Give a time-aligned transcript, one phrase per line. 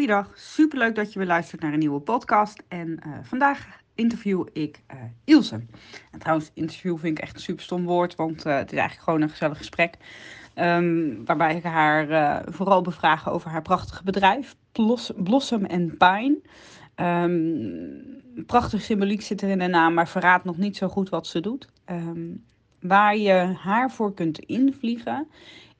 [0.00, 0.30] Goeiedag.
[0.34, 2.62] Superleuk dat je weer luistert naar een nieuwe podcast.
[2.68, 5.54] En eh, vandaag interview ik uh, Ilse.
[6.10, 9.02] En trouwens, interview vind ik echt een super stom woord, want uh, het is eigenlijk
[9.02, 9.94] gewoon een gezellig gesprek.
[10.54, 15.66] Um, waarbij ik haar vooral bevraag over haar prachtige bedrijf, Blos Blossom
[15.98, 16.38] Pine.
[16.96, 21.26] Um, prachtige symboliek zit er in de naam, maar verraadt nog niet zo goed wat
[21.26, 21.68] ze doet.
[21.90, 22.44] Um,
[22.80, 25.28] waar je haar voor kunt invliegen,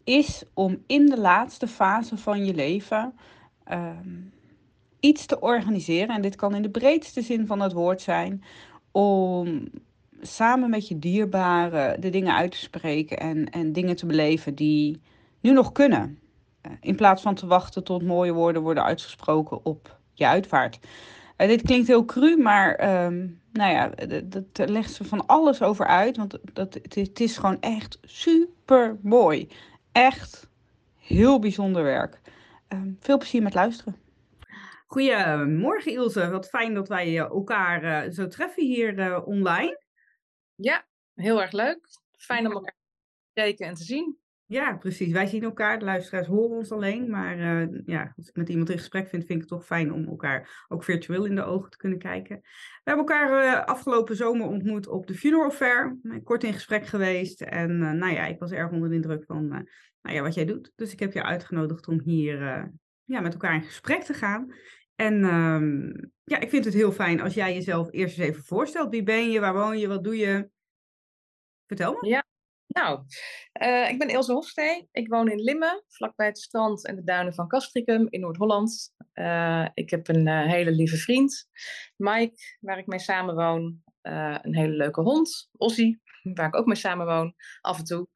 [0.05, 3.13] is om in de laatste fase van je leven
[3.73, 4.33] um,
[5.01, 6.15] iets te organiseren.
[6.15, 8.45] En dit kan in de breedste zin van het woord zijn.
[8.91, 9.69] Om
[10.21, 15.01] samen met je dierbaren de dingen uit te spreken en, en dingen te beleven die
[15.41, 16.19] nu nog kunnen.
[16.67, 20.79] Uh, in plaats van te wachten tot mooie woorden worden uitgesproken op je uitvaart.
[21.39, 23.91] Uh, dit klinkt heel cru, maar um, nou ja,
[24.25, 26.17] dat legt ze van alles over uit.
[26.17, 29.49] Want dat, het is gewoon echt super mooi.
[29.93, 30.49] Echt
[30.97, 32.21] heel bijzonder werk.
[32.73, 33.97] Um, veel plezier met luisteren.
[34.87, 39.85] Goedemorgen Ilse, wat fijn dat wij elkaar uh, zo treffen hier uh, online.
[40.55, 41.89] Ja, heel erg leuk.
[42.19, 44.19] Fijn om elkaar te kijken en te zien.
[44.51, 45.13] Ja, precies.
[45.13, 47.11] Wij zien elkaar, de luisteraars horen ons alleen.
[47.11, 49.93] Maar uh, ja, als ik met iemand in gesprek vind, vind ik het toch fijn
[49.93, 52.41] om elkaar ook virtueel in de ogen te kunnen kijken.
[52.41, 55.99] We hebben elkaar afgelopen zomer ontmoet op de Funeral Fair.
[56.25, 57.41] Kort in gesprek geweest.
[57.41, 59.49] En nou ja, ik was erg onder de indruk van
[60.03, 60.73] nou ja, wat jij doet.
[60.77, 62.71] Dus ik heb je uitgenodigd om hier
[63.05, 64.55] ja, met elkaar in gesprek te gaan.
[64.95, 68.91] En um, ja, ik vind het heel fijn als jij jezelf eerst eens even voorstelt.
[68.91, 70.49] Wie ben je, waar woon je, wat doe je?
[71.67, 72.09] Vertel me.
[72.09, 72.25] Ja,
[72.73, 73.01] nou,
[73.63, 74.89] uh, ik ben Ilse Hofstee.
[74.93, 78.95] Ik woon in Limmen, vlakbij het strand en de duinen van Castricum in Noord-Holland.
[79.15, 81.49] Uh, ik heb een uh, hele lieve vriend,
[81.97, 83.83] Mike, waar ik mee samenwoon.
[84.03, 86.03] een hele leuke hond, Ossie,
[86.35, 88.09] waar ik ook mee samenwoon, af en toe.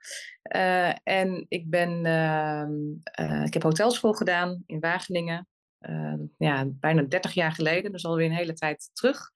[1.03, 5.49] en ik, ben, ehm, ik heb hotelschool gedaan in Wageningen.
[6.39, 9.31] Ja, bijna 30 jaar geleden, dus alweer een hele tijd terug.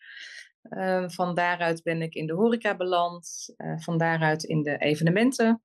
[0.71, 5.63] Uh, van daaruit ben ik in de horeca beland, uh, van daaruit in de evenementen.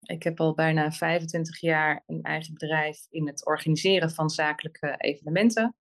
[0.00, 5.76] Ik heb al bijna 25 jaar een eigen bedrijf in het organiseren van zakelijke evenementen.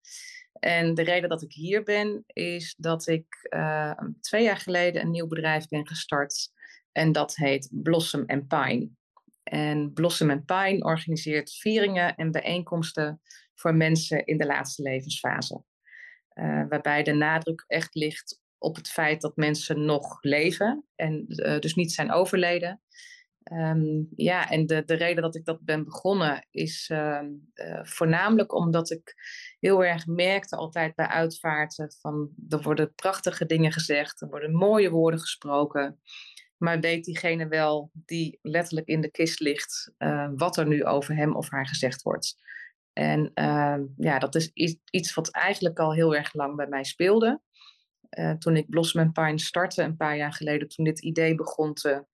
[0.53, 3.25] En de reden dat ik hier ben, is dat ik
[4.19, 6.51] twee jaar geleden een nieuw bedrijf ben gestart.
[6.91, 8.90] En dat heet Blossom and Pine.
[9.44, 13.22] En Blossom and Pine organiseert vieringen en bijeenkomsten
[13.55, 15.63] voor mensen in de laatste levensfase.
[16.34, 21.59] Uh, waarbij de nadruk echt ligt op het feit dat mensen nog leven en uh,
[21.59, 22.81] dus niet zijn overleden.
[23.51, 27.22] Um, ja, en de, de reden dat ik dat ben begonnen is uh,
[27.81, 29.13] voornamelijk omdat ik
[29.59, 34.90] heel erg merkte altijd bij uitvaarten van er worden prachtige dingen gezegd, er worden mooie
[34.90, 36.00] woorden gesproken.
[36.57, 39.94] Maar weet diegene wel die letterlijk in de kist ligt,
[40.35, 42.38] wat er nu over hem of haar gezegd wordt?
[42.94, 44.52] En uh, ja, dat is
[44.90, 47.41] iets wat eigenlijk al heel erg lang bij mij speelde.
[48.16, 52.06] Uh, toen ik Blossom Pine startte een paar jaar geleden, toen dit idee begon te,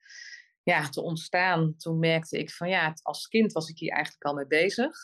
[0.63, 4.33] ja, te ontstaan, toen merkte ik van ja, als kind was ik hier eigenlijk al
[4.33, 4.97] mee bezig.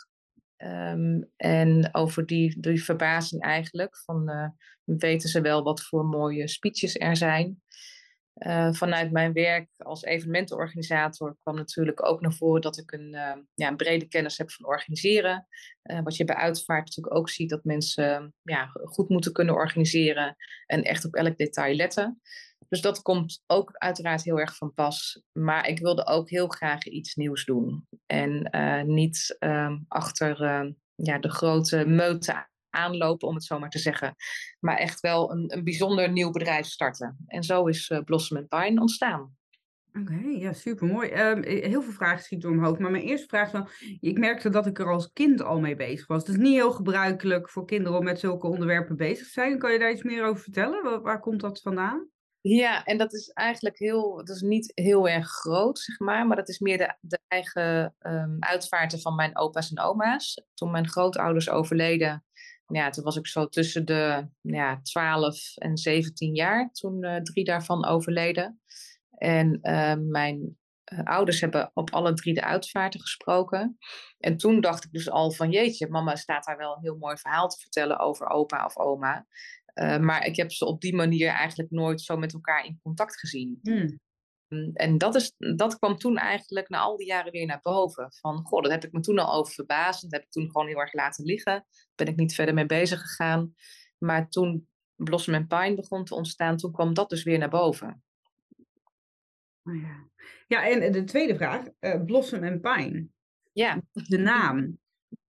[0.58, 4.50] Um, en over die, die verbazing eigenlijk, van uh,
[4.98, 7.62] weten ze wel wat voor mooie speeches er zijn.
[8.36, 13.36] Uh, vanuit mijn werk als evenementenorganisator kwam natuurlijk ook naar voren dat ik een, uh,
[13.54, 15.48] ja, een brede kennis heb van organiseren.
[15.84, 20.36] Uh, wat je bij uitvaart natuurlijk ook ziet, dat mensen ja, goed moeten kunnen organiseren
[20.66, 22.22] en echt op elk detail letten.
[22.68, 25.24] Dus dat komt ook uiteraard heel erg van pas.
[25.32, 27.88] Maar ik wilde ook heel graag iets nieuws doen.
[28.06, 28.50] En
[28.86, 30.38] niet ehm, achter
[30.96, 34.16] ja, de grote meute aanlopen, om het zo maar te zeggen.
[34.60, 37.18] Maar echt wel een, een bijzonder nieuw bedrijf starten.
[37.28, 39.36] En zo is uh, Blossom Pine ontstaan.
[40.00, 41.12] Oké, okay, ja, supermooi.
[41.12, 42.82] Um, heel veel vragen schieten door mijn hoofd.
[42.82, 43.70] Maar mijn eerste vraag is dan,
[44.00, 46.20] ik merkte dat ik er als kind al mee bezig was.
[46.20, 49.58] Het is niet heel gebruikelijk voor kinderen om met zulke onderwerpen bezig te zijn.
[49.58, 50.84] Kan je daar iets meer over vertellen?
[50.84, 52.10] Waar, waar komt dat vandaan?
[52.42, 56.36] Ja, en dat is eigenlijk heel, dat is niet heel erg groot, zeg maar, maar
[56.36, 60.44] dat is meer de, de eigen um, uitvaarten van mijn opa's en oma's.
[60.54, 62.26] Toen mijn grootouders overleden,
[62.68, 67.44] ja, toen was ik zo tussen de ja, 12 en 17 jaar toen uh, drie
[67.44, 68.62] daarvan overleden.
[69.18, 70.58] En uh, mijn
[70.94, 73.78] uh, ouders hebben op alle drie de uitvaarten gesproken.
[74.20, 77.18] En toen dacht ik dus al van jeetje, mama staat daar wel een heel mooi
[77.18, 79.28] verhaal te vertellen over opa of oma.
[79.74, 83.20] Uh, maar ik heb ze op die manier eigenlijk nooit zo met elkaar in contact
[83.20, 83.60] gezien.
[83.62, 84.00] Mm.
[84.74, 88.14] En dat, is, dat kwam toen eigenlijk na al die jaren weer naar boven.
[88.14, 90.02] Van, goh, dat heb ik me toen al over verbaasd.
[90.02, 91.66] Dat heb ik toen gewoon heel erg laten liggen.
[91.96, 93.54] Ben ik niet verder mee bezig gegaan.
[93.98, 98.04] Maar toen Blossom and Pine begon te ontstaan, toen kwam dat dus weer naar boven.
[99.64, 100.10] Oh ja.
[100.48, 103.08] ja, en de tweede vraag, uh, Blossom and Pine.
[103.52, 103.82] Ja.
[103.92, 104.78] De naam.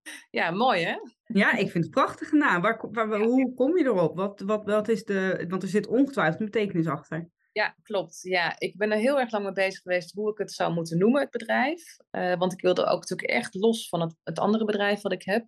[0.30, 0.96] Ja, mooi hè?
[1.24, 2.62] Ja, ik vind het een prachtige naam.
[2.62, 4.16] Waar, waar, hoe kom je erop?
[4.16, 7.28] Wat, wat, wat is de, want er zit ongetwijfeld een betekenis achter.
[7.56, 8.18] Ja, klopt.
[8.22, 10.98] Ja, ik ben er heel erg lang mee bezig geweest hoe ik het zou moeten
[10.98, 11.96] noemen, het bedrijf.
[12.10, 15.22] Uh, want ik wilde ook natuurlijk echt los van het, het andere bedrijf wat ik
[15.22, 15.46] heb.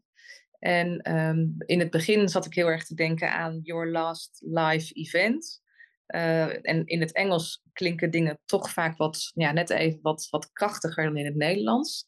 [0.59, 4.93] En um, in het begin zat ik heel erg te denken aan Your Last Live
[4.93, 5.63] Event.
[6.07, 10.53] Uh, en in het Engels klinken dingen toch vaak wat, ja, net even wat, wat
[10.53, 12.07] krachtiger dan in het Nederlands.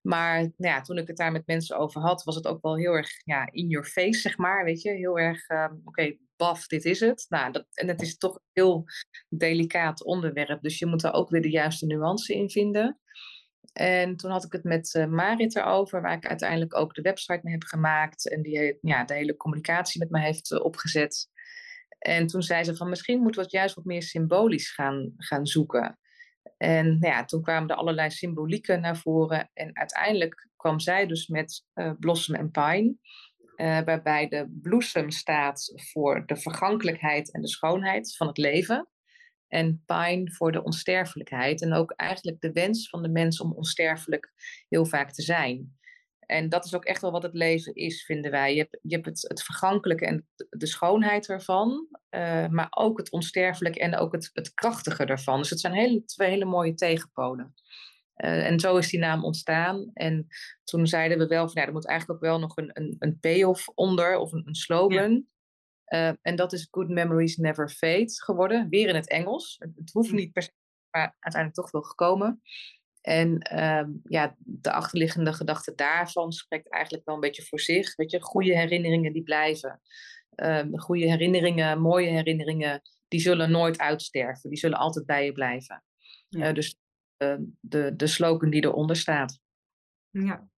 [0.00, 2.76] Maar nou ja, toen ik het daar met mensen over had, was het ook wel
[2.76, 4.64] heel erg ja, in your face, zeg maar.
[4.64, 7.26] Weet je, heel erg, um, oké, baf, dit is het.
[7.28, 8.84] Nou, dat, en het is toch een heel
[9.28, 13.00] delicaat onderwerp, dus je moet daar ook weer de juiste nuance in vinden.
[13.72, 17.40] En toen had ik het met uh, Marit erover, waar ik uiteindelijk ook de website
[17.42, 18.30] mee heb gemaakt.
[18.30, 21.28] En die ja, de hele communicatie met me heeft uh, opgezet.
[21.98, 25.46] En toen zei ze van misschien moeten we het juist wat meer symbolisch gaan, gaan
[25.46, 25.98] zoeken.
[26.56, 29.50] En nou ja, toen kwamen er allerlei symbolieken naar voren.
[29.52, 32.94] En uiteindelijk kwam zij dus met uh, Blossom and Pine.
[33.60, 38.88] Uh, waarbij de bloesem staat voor de vergankelijkheid en de schoonheid van het leven.
[39.48, 41.62] En pine voor de onsterfelijkheid.
[41.62, 44.32] En ook eigenlijk de wens van de mens om onsterfelijk
[44.68, 45.78] heel vaak te zijn.
[46.30, 48.54] En dat is ook echt wel wat het leven is, vinden wij.
[48.54, 53.10] Je hebt, je hebt het, het vergankelijke en de schoonheid ervan, uh, maar ook het
[53.10, 55.38] onsterfelijke en ook het, het krachtige ervan.
[55.38, 57.54] Dus het zijn hele, twee hele mooie tegenpolen.
[58.24, 59.90] Uh, en zo is die naam ontstaan.
[59.94, 60.26] En
[60.64, 63.18] toen zeiden we wel van ja, er moet eigenlijk ook wel nog een, een, een
[63.20, 65.26] payoff onder of een, een slogan.
[65.84, 66.10] Ja.
[66.10, 68.68] Uh, en dat is Good Memories Never Fade geworden.
[68.68, 69.56] Weer in het Engels.
[69.58, 70.50] Het, het hoeft niet per se,
[70.90, 72.42] maar uiteindelijk toch wel gekomen.
[73.00, 77.96] En um, ja, de achterliggende gedachte daarvan spreekt eigenlijk wel een beetje voor zich.
[77.96, 79.80] Weet je, goede herinneringen die blijven.
[80.36, 84.50] Um, goede herinneringen, mooie herinneringen, die zullen nooit uitsterven.
[84.50, 85.84] Die zullen altijd bij je blijven.
[86.28, 86.48] Ja.
[86.48, 86.78] Uh, dus
[87.60, 89.40] de, de slogan die eronder staat.
[90.10, 90.48] Ja,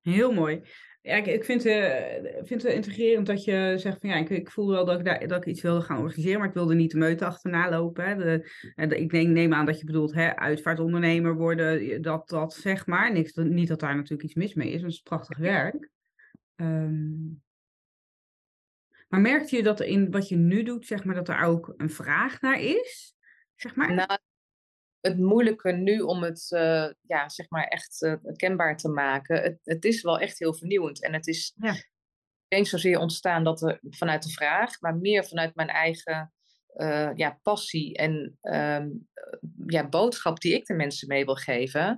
[0.00, 0.62] heel mooi.
[1.02, 4.50] Ja, ik, ik vind, uh, vind het integrerend dat je zegt van ja, ik, ik
[4.50, 6.90] voel wel dat ik, daar, dat ik iets wilde gaan organiseren, maar ik wilde niet
[6.90, 8.04] de meute achterna lopen.
[8.04, 8.16] Hè.
[8.16, 8.50] De,
[8.86, 13.12] de, ik neem, neem aan dat je bedoelt hè, uitvaartondernemer worden, dat, dat zeg maar.
[13.12, 15.90] Niks, niet dat daar natuurlijk iets mis mee is, want het is prachtig werk.
[16.56, 17.42] Um,
[19.08, 21.90] maar merkte je dat in wat je nu doet, zeg maar, dat er ook een
[21.90, 23.14] vraag naar is?
[23.54, 23.94] Zeg maar?
[23.94, 24.18] Nou,
[25.00, 29.42] het moeilijke nu om het uh, ja, zeg maar echt uh, kenbaar te maken.
[29.42, 31.02] Het, het, is wel echt heel vernieuwend.
[31.02, 31.74] En het is ja.
[32.48, 36.32] niet zozeer ontstaan dat er, vanuit de vraag, maar meer vanuit mijn eigen
[36.76, 39.08] uh, ja, passie en um,
[39.66, 41.96] ja, boodschap die ik de mensen mee wil geven.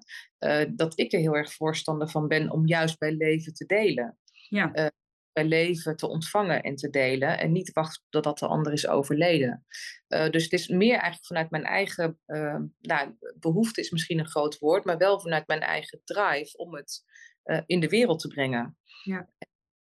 [0.74, 4.18] dat ik er heel erg voorstander van ben om juist bij leven te delen.
[4.48, 4.92] Ja
[5.32, 7.38] bij leven te ontvangen en te delen.
[7.38, 9.66] En niet wachten totdat de ander is overleden.
[10.08, 14.28] Uh, dus het is meer eigenlijk vanuit mijn eigen, uh, nou, behoefte is misschien een
[14.28, 17.04] groot woord, maar wel vanuit mijn eigen drive om het
[17.44, 18.76] uh, in de wereld te brengen.
[19.02, 19.28] Ja.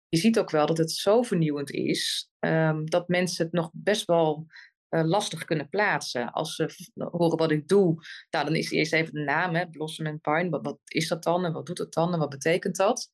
[0.07, 4.05] Je ziet ook wel dat het zo vernieuwend is, um, dat mensen het nog best
[4.05, 4.45] wel
[4.89, 6.31] lastig kunnen plaatsen.
[6.31, 7.95] Als ze horen wat ik doe,
[8.29, 10.49] nou, dan is eerst even de naam, hè, Blossom and Pine.
[10.49, 13.11] Wat, wat is dat dan en wat doet het dan en wat betekent dat?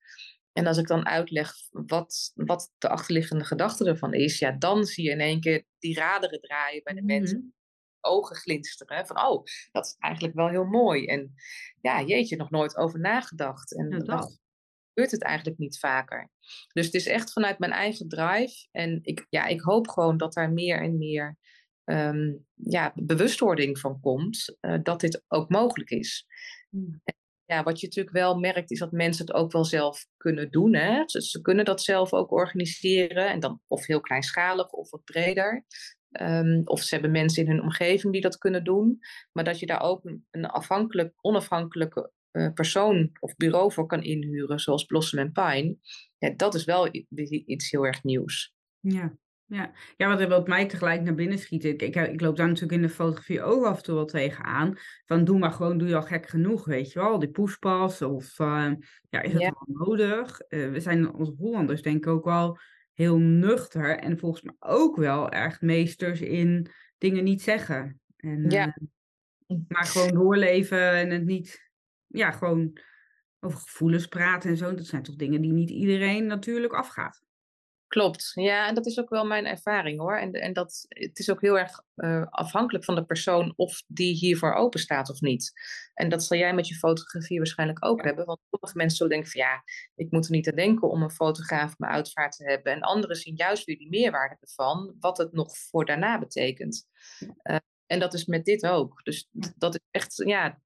[0.56, 5.04] En als ik dan uitleg wat, wat de achterliggende gedachte ervan is, ja, dan zie
[5.04, 7.18] je in één keer die raderen draaien bij de mm -hmm.
[7.18, 7.54] mensen.
[8.00, 9.08] Ogen glinsteren.
[9.08, 11.06] Van, oh, dat is eigenlijk wel heel mooi.
[11.06, 11.34] En
[11.82, 13.76] ja, jeetje, nog nooit over nagedacht.
[13.76, 14.38] En ja, dan
[14.88, 16.30] gebeurt het eigenlijk niet vaker.
[16.74, 18.68] Dus het is echt vanuit mijn eigen drive.
[18.72, 21.38] En ik, ja, ik hoop gewoon dat daar meer en meer
[21.86, 24.58] um, ja, bewustwording van komt.
[24.62, 26.26] Uh, dat dit ook mogelijk is.
[26.70, 27.02] Mm
[27.46, 30.76] ja, wat je natuurlijk wel merkt, is dat mensen het ook wel zelf kunnen doen.
[30.76, 31.04] Hè?
[31.06, 33.30] Ze, ze, kunnen dat zelf ook organiseren.
[33.30, 35.66] En dan of heel kleinschalig of wat breder.
[36.22, 39.00] Um, of ze hebben mensen in hun omgeving die dat kunnen doen.
[39.32, 44.60] Maar dat je daar ook een, afhankelijk, onafhankelijke uh, persoon of bureau voor kan inhuren,
[44.60, 45.78] zoals Blossom Pine.
[46.18, 46.90] Ja, dat is wel
[47.46, 48.54] iets heel erg nieuws.
[48.80, 52.48] Ja, ja, ja wat, wat mij tegelijk naar binnen schiet, ik, ik, ik, loop daar
[52.48, 54.78] natuurlijk in de fotografie ook af en toe wel tegenaan.
[55.06, 57.20] Van doe maar gewoon, doe je al gek genoeg, weet je wel.
[57.20, 58.72] Die poespas of uh,
[59.10, 59.40] ja, is ja.
[59.40, 60.42] wel nodig?
[60.50, 62.58] Uh, we zijn als Hollanders denk ik ook wel
[62.94, 68.00] heel nuchter en volgens mij ook wel erg meesters in dingen niet zeggen.
[68.18, 68.78] En, Ja.
[69.48, 71.70] eh, maar gewoon doorleven en het niet,
[72.08, 72.78] ja, gewoon
[73.40, 74.74] over gevoelens praten en zo.
[74.74, 77.24] Dat zijn toch dingen die niet iedereen natuurlijk afgaat.
[77.96, 80.18] Klopt, ja, en dat is ook wel mijn ervaring hoor.
[80.18, 84.14] En, en dat, het is ook heel erg eh, afhankelijk van de persoon of die
[84.14, 85.52] hiervoor open staat of niet.
[85.94, 88.26] En dat zal jij met je fotografie waarschijnlijk ook hebben.
[88.26, 89.64] Want sommige mensen zullen denken van ja,
[89.96, 92.74] ik moet er niet aan denken om een fotograaf op mijn uitvaart te hebben.
[92.74, 96.88] En anderen zien juist weer die meerwaarde ervan, wat het nog voor daarna betekent.
[97.44, 99.04] Uh, en dat is met dit ook.
[99.04, 100.60] Dus dat is echt, ja.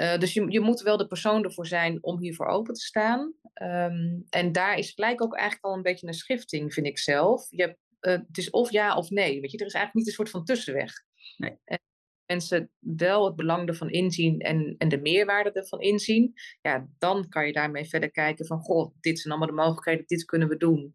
[0.00, 3.34] Uh, dus je, je moet wel de persoon ervoor zijn om hiervoor open te staan.
[3.62, 7.46] Um, en daar is gelijk ook eigenlijk al een beetje een schifting, vind ik zelf.
[7.50, 9.40] Je hebt, uh, het is of ja of nee.
[9.40, 10.92] Weet je, er is eigenlijk niet een soort van tussenweg.
[11.36, 11.58] Nee.
[11.64, 11.80] En
[12.26, 17.46] mensen wel het belang ervan inzien en, en de meerwaarde ervan inzien, ja, dan kan
[17.46, 20.94] je daarmee verder kijken van, goh, dit zijn allemaal de mogelijkheden, dit kunnen we doen.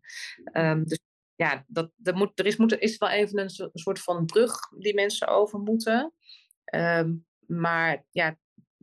[0.53, 0.99] Um, dus
[1.35, 4.93] ja, dat, dat moet, er is, moet, is wel even een, soort van brug die
[4.93, 6.13] mensen over moeten.
[6.75, 8.37] Um, maar ja,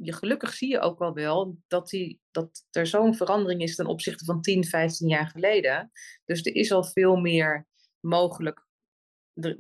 [0.05, 3.87] je, gelukkig zie je ook wel wel dat, die, dat er zo'n verandering is ten
[3.87, 5.91] opzichte van 10, 15 jaar geleden.
[6.25, 7.67] Dus er is al veel meer
[8.01, 8.67] mogelijk.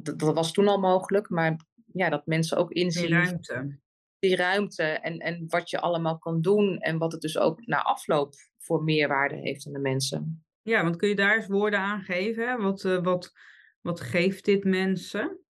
[0.02, 3.06] Dat was toen al mogelijk, maar ja, dat mensen ook inzien.
[3.06, 3.78] Die ruimte.
[4.18, 7.82] Die ruimte en, en wat je allemaal kan doen en wat het dus ook na
[7.82, 10.44] afloop voor meerwaarde heeft aan de mensen.
[10.62, 12.62] Ja, want kun je daar eens woorden aan geven?
[12.62, 13.32] Wat, uh, wat,
[13.80, 15.43] wat geeft dit mensen?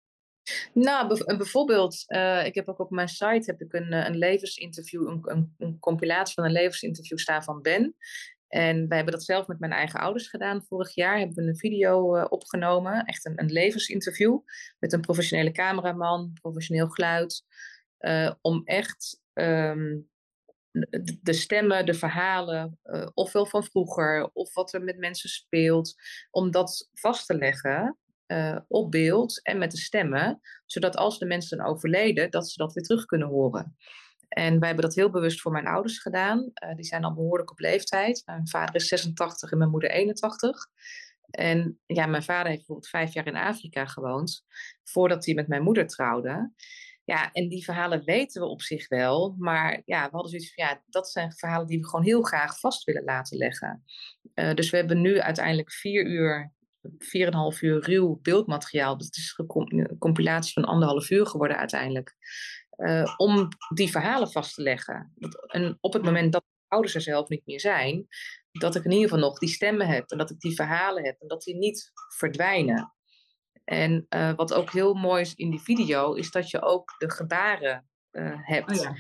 [0.73, 5.55] Nou, bijvoorbeeld, uh, ik heb ook op mijn site heb ik een, een levensinterview, een,
[5.59, 7.97] een, compilatie van een levensinterview staan van Ben.
[8.49, 10.65] En wij hebben dat zelf met mijn eigen ouders gedaan.
[10.65, 14.39] Vorig jaar hebben we een video opgenomen, echt een, een, levensinterview
[14.79, 17.45] met een professionele cameraman, professioneel geluid,
[18.41, 22.79] om echt de, de stemmen, de verhalen,
[23.15, 25.95] ofwel van vroeger, of wat er met mensen speelt,
[26.31, 27.97] om dat vast te leggen
[28.33, 32.63] uh, op beeld en met de stemmen, zodat als de mensen dan overleden, dat ze
[32.63, 33.77] dat weer terug kunnen horen.
[34.29, 36.39] En wij hebben dat heel bewust voor mijn ouders gedaan.
[36.39, 38.23] Uh, die zijn al behoorlijk op leeftijd.
[38.25, 40.67] Mijn vader is 86 en mijn moeder 81.
[41.31, 44.45] En ja, mijn vader heeft bijvoorbeeld vijf jaar in Afrika gewoond,
[44.83, 46.53] voordat hij met mijn moeder trouwde.
[47.05, 50.65] Ja, en die verhalen weten we op zich wel, maar ja, we hadden zoiets van,
[50.65, 53.85] ja, dat zijn verhalen die we gewoon heel graag vast willen laten leggen.
[54.35, 56.53] Uh, dus we hebben nu uiteindelijk vier uur
[57.55, 58.99] 4,5 uur ruw beeldmateriaal.
[58.99, 62.17] Dat is een compilatie van anderhalf uur geworden uiteindelijk.
[62.77, 65.13] Uh, om die verhalen vast te leggen.
[65.47, 68.07] En op het moment dat de ouders er zelf niet meer zijn,
[68.53, 71.21] dat ik in ieder geval nog die stemmen heb en dat ik die verhalen heb
[71.21, 72.93] en dat die niet verdwijnen.
[73.65, 77.11] En uh, wat ook heel mooi is in die video, is dat je ook de
[77.11, 78.71] gebaren uh, hebt.
[78.71, 78.95] Oh ja.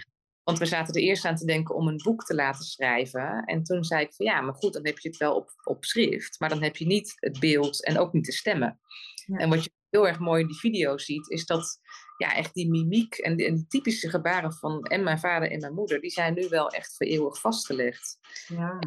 [0.44, 3.44] Want we zaten er eerst aan te denken om een boek te laten schrijven.
[3.44, 5.84] En toen zei ik van ja, maar goed, dan heb je het wel op, op
[5.84, 6.40] schrift.
[6.40, 8.80] Maar dan heb je niet het beeld en ook niet de stemmen.
[9.26, 9.36] Ja.
[9.36, 11.80] En wat je heel erg mooi in die video ziet, is dat
[12.16, 15.60] ja, echt die mimiek en die, en die typische gebaren van en mijn vader en
[15.60, 18.18] mijn moeder, die zijn nu wel echt voor eeuwig vastgelegd.
[18.46, 18.78] Ja.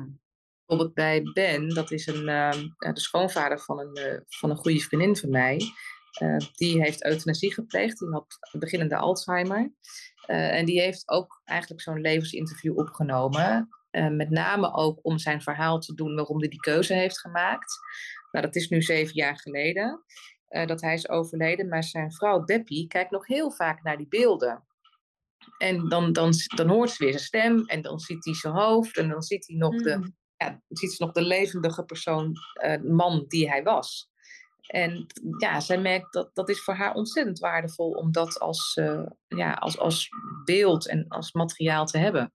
[0.66, 4.80] Bijvoorbeeld bij Ben, dat is een, uh, de schoonvader van een, uh, van een goede
[4.80, 5.62] vriendin van mij.
[6.22, 9.74] Uh, die heeft euthanasie gepleegd, die had beginnende Alzheimer.
[10.28, 13.70] Uh, en die heeft ook eigenlijk zo'n levensinterview opgenomen.
[13.92, 17.80] Uh, met name ook om zijn verhaal te doen waarom hij die keuze heeft gemaakt.
[18.32, 20.04] Nou, dat is nu zeven jaar geleden
[20.48, 21.68] dat hij is overleden.
[21.68, 24.66] Maar zijn vrouw Beppie kijkt nog heel vaak naar die beelden.
[25.58, 28.98] En dan, dan, dan hoort ze weer zijn stem en dan ziet hij zijn hoofd
[28.98, 29.84] en dan ziet hij nog, mm.
[29.84, 32.34] de, ja, ziet ze nog de levendige persoon,
[32.84, 34.10] man die hij was.
[34.68, 35.06] En
[35.38, 39.54] ja, zij merkt dat dat is voor haar ontzettend waardevol om dat als, uh, ja,
[39.54, 40.10] als, als
[40.46, 42.34] beeld en als materiaal te hebben.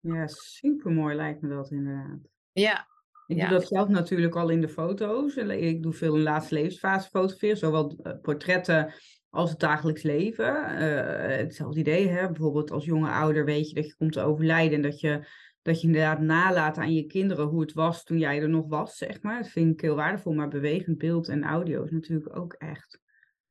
[0.00, 2.18] Ja, super mooi lijkt me dat inderdaad.
[2.52, 2.88] Ja.
[3.26, 3.48] Ik ja.
[3.48, 5.36] doe dat zelf natuurlijk al in de foto's.
[5.36, 8.94] Ik doe veel in laatste levensfase fotograferen, zowel portretten
[9.30, 10.54] als het dagelijks leven.
[10.54, 12.26] Uh, hetzelfde idee, hè?
[12.26, 15.26] bijvoorbeeld als jonge ouder weet je dat je komt te overlijden en dat je
[15.64, 18.96] dat je inderdaad nalaat aan je kinderen hoe het was toen jij er nog was,
[18.96, 19.42] zeg maar.
[19.42, 23.00] Dat vind ik heel waardevol, maar bewegend beeld en audio is natuurlijk ook echt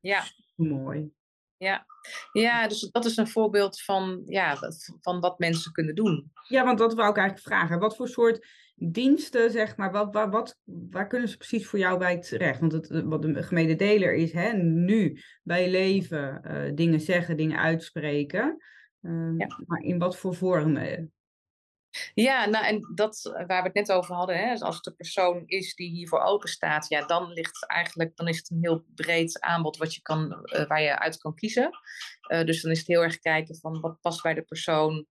[0.00, 0.22] ja.
[0.54, 1.10] mooi.
[1.56, 1.86] Ja.
[2.32, 4.58] ja, dus dat is een voorbeeld van, ja,
[5.00, 6.32] van wat mensen kunnen doen.
[6.48, 7.78] Ja, want dat wou ik eigenlijk vragen.
[7.78, 11.98] Wat voor soort diensten, zeg maar, wat, waar, wat, waar kunnen ze precies voor jou
[11.98, 12.60] bij terecht?
[12.60, 17.58] Want het, wat de gemene deler is, hè, nu bij leven uh, dingen zeggen, dingen
[17.58, 18.56] uitspreken.
[19.00, 19.62] Uh, ja.
[19.66, 21.12] Maar in wat voor vormen?
[22.14, 25.42] Ja, nou en dat waar we het net over hadden, hè, als het de persoon
[25.46, 29.40] is die hiervoor open staat, ja, dan ligt eigenlijk, dan is het een heel breed
[29.40, 31.70] aanbod wat je kan, uh, waar je uit kan kiezen.
[32.32, 35.06] Uh, dus dan is het heel erg kijken van wat past bij de persoon,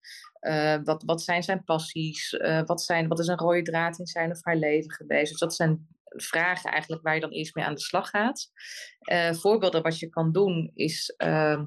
[0.84, 4.44] wat, wat zijn zijn passies, wat, zijn, wat is een rode draad in zijn of
[4.44, 5.32] haar leven geweest.
[5.32, 8.52] Dus dat zijn vragen eigenlijk waar je dan eerst mee aan de slag gaat.
[9.32, 11.62] Voorbeelden wat je kan doen is, uh,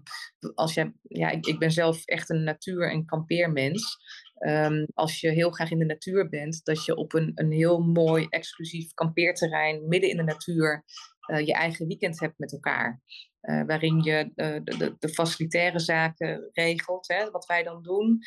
[0.54, 3.98] als je, ja, ik, ik, ben zelf echt een natuur- en kampeermens.
[4.38, 7.80] Um, als je heel graag in de natuur bent, dat je op een, een heel
[7.80, 10.84] mooi exclusief kampeerterrein midden in de natuur
[11.26, 13.00] uh, je eigen weekend hebt met elkaar.
[13.42, 18.18] Uh, waarin je uh, de, de, facilitaire zaken regelt, hè, wat wij dan doen.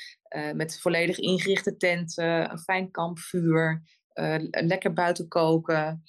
[0.53, 3.83] Met volledig ingerichte tenten, een fijn kampvuur,
[4.49, 6.03] lekker buiten koken,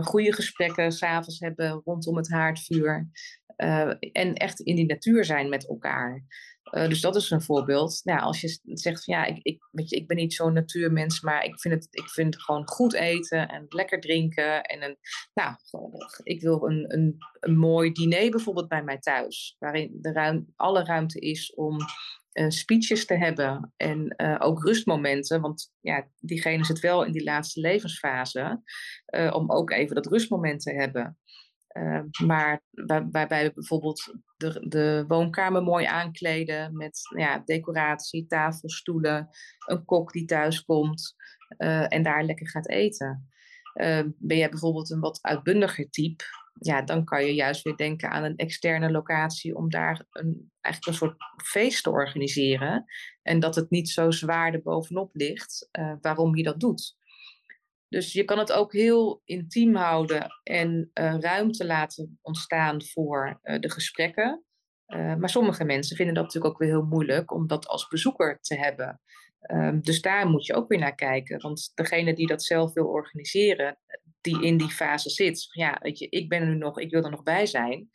[0.00, 3.10] goede gesprekken s'avonds hebben rondom het haardvuur.
[4.12, 6.24] en echt in die natuur zijn met elkaar.
[6.70, 8.00] Uh, dus dat is een voorbeeld.
[8.04, 11.20] Nou, als je zegt van ja, ik, ik, weet je, ik ben niet zo'n natuurmens,
[11.20, 14.62] maar ik vind, het, ik vind gewoon goed eten en lekker drinken.
[14.62, 14.96] En een,
[15.34, 15.54] nou,
[16.22, 20.84] ik wil een, een, een mooi diner bijvoorbeeld bij mij thuis, waarin de ruim, alle
[20.84, 21.76] ruimte is om
[22.32, 25.40] uh, speeches te hebben en uh, ook rustmomenten.
[25.40, 28.62] Want ja, diegene zit wel in die laatste levensfase,
[29.32, 31.18] om ook even dat rustmoment te hebben.
[31.72, 39.28] Uh, maar waarbij wij bijvoorbeeld de, de woonkamer mooi aankleden met ja, decoratie, tafelstoelen,
[39.66, 41.14] een kok die thuis komt
[41.58, 43.28] uh, en daar lekker gaat eten.
[43.74, 46.24] Uh, ben jij bijvoorbeeld een wat uitbundiger type,
[46.62, 50.86] ja, dan kan je juist weer denken aan een externe locatie om daar een, eigenlijk
[50.86, 52.84] een soort feest te organiseren.
[53.22, 56.96] En dat het niet zo zwaar er bovenop ligt uh, waarom je dat doet.
[57.92, 63.60] Dus je kan het ook heel intiem houden en uh, ruimte laten ontstaan voor uh,
[63.60, 64.44] de gesprekken.
[64.86, 68.38] Uh, maar sommige mensen vinden dat natuurlijk ook weer heel moeilijk om dat als bezoeker
[68.40, 69.00] te hebben.
[69.40, 71.40] Ehm, dus daar moet je ook weer naar kijken.
[71.40, 73.78] Want degene die dat zelf wil organiseren,
[74.20, 77.04] die in die fase zit, ja, weet je, ik ben er nu nog, ik wil
[77.04, 77.90] er nog bij zijn.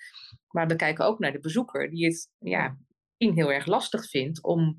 [0.51, 2.77] Maar we kijken ook naar de bezoeker, die het ja,
[3.17, 4.75] misschien heel erg lastig vindt om,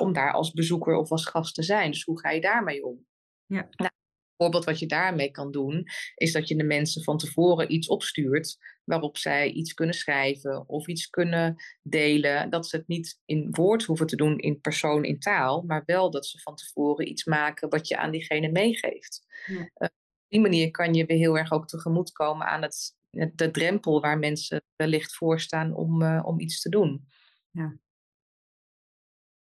[0.00, 1.90] om daar als bezoeker of als gast te zijn.
[1.90, 3.06] Dus hoe ga je daarmee om?
[3.46, 3.68] Ja.
[3.70, 3.90] Nou,
[4.36, 8.56] voorbeeld wat je daarmee kan doen, is dat je de mensen van tevoren iets opstuurt
[8.84, 12.50] waarop zij iets kunnen schrijven of iets kunnen delen.
[12.50, 16.10] Dat ze het niet in woord hoeven te doen, in persoon, in taal, maar wel
[16.10, 19.26] dat ze van tevoren iets maken wat je aan diegene meegeeft.
[19.46, 19.54] Ja.
[19.54, 19.90] Uh, op
[20.28, 24.62] die manier kan je weer heel erg ook tegemoetkomen aan het, de drempel waar mensen
[24.76, 27.08] wellicht voor staan om, uh, om iets te doen.
[27.50, 27.76] Ja.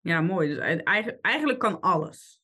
[0.00, 0.48] Ja, mooi.
[0.48, 2.41] Dus eigenlijk, eigenlijk kan alles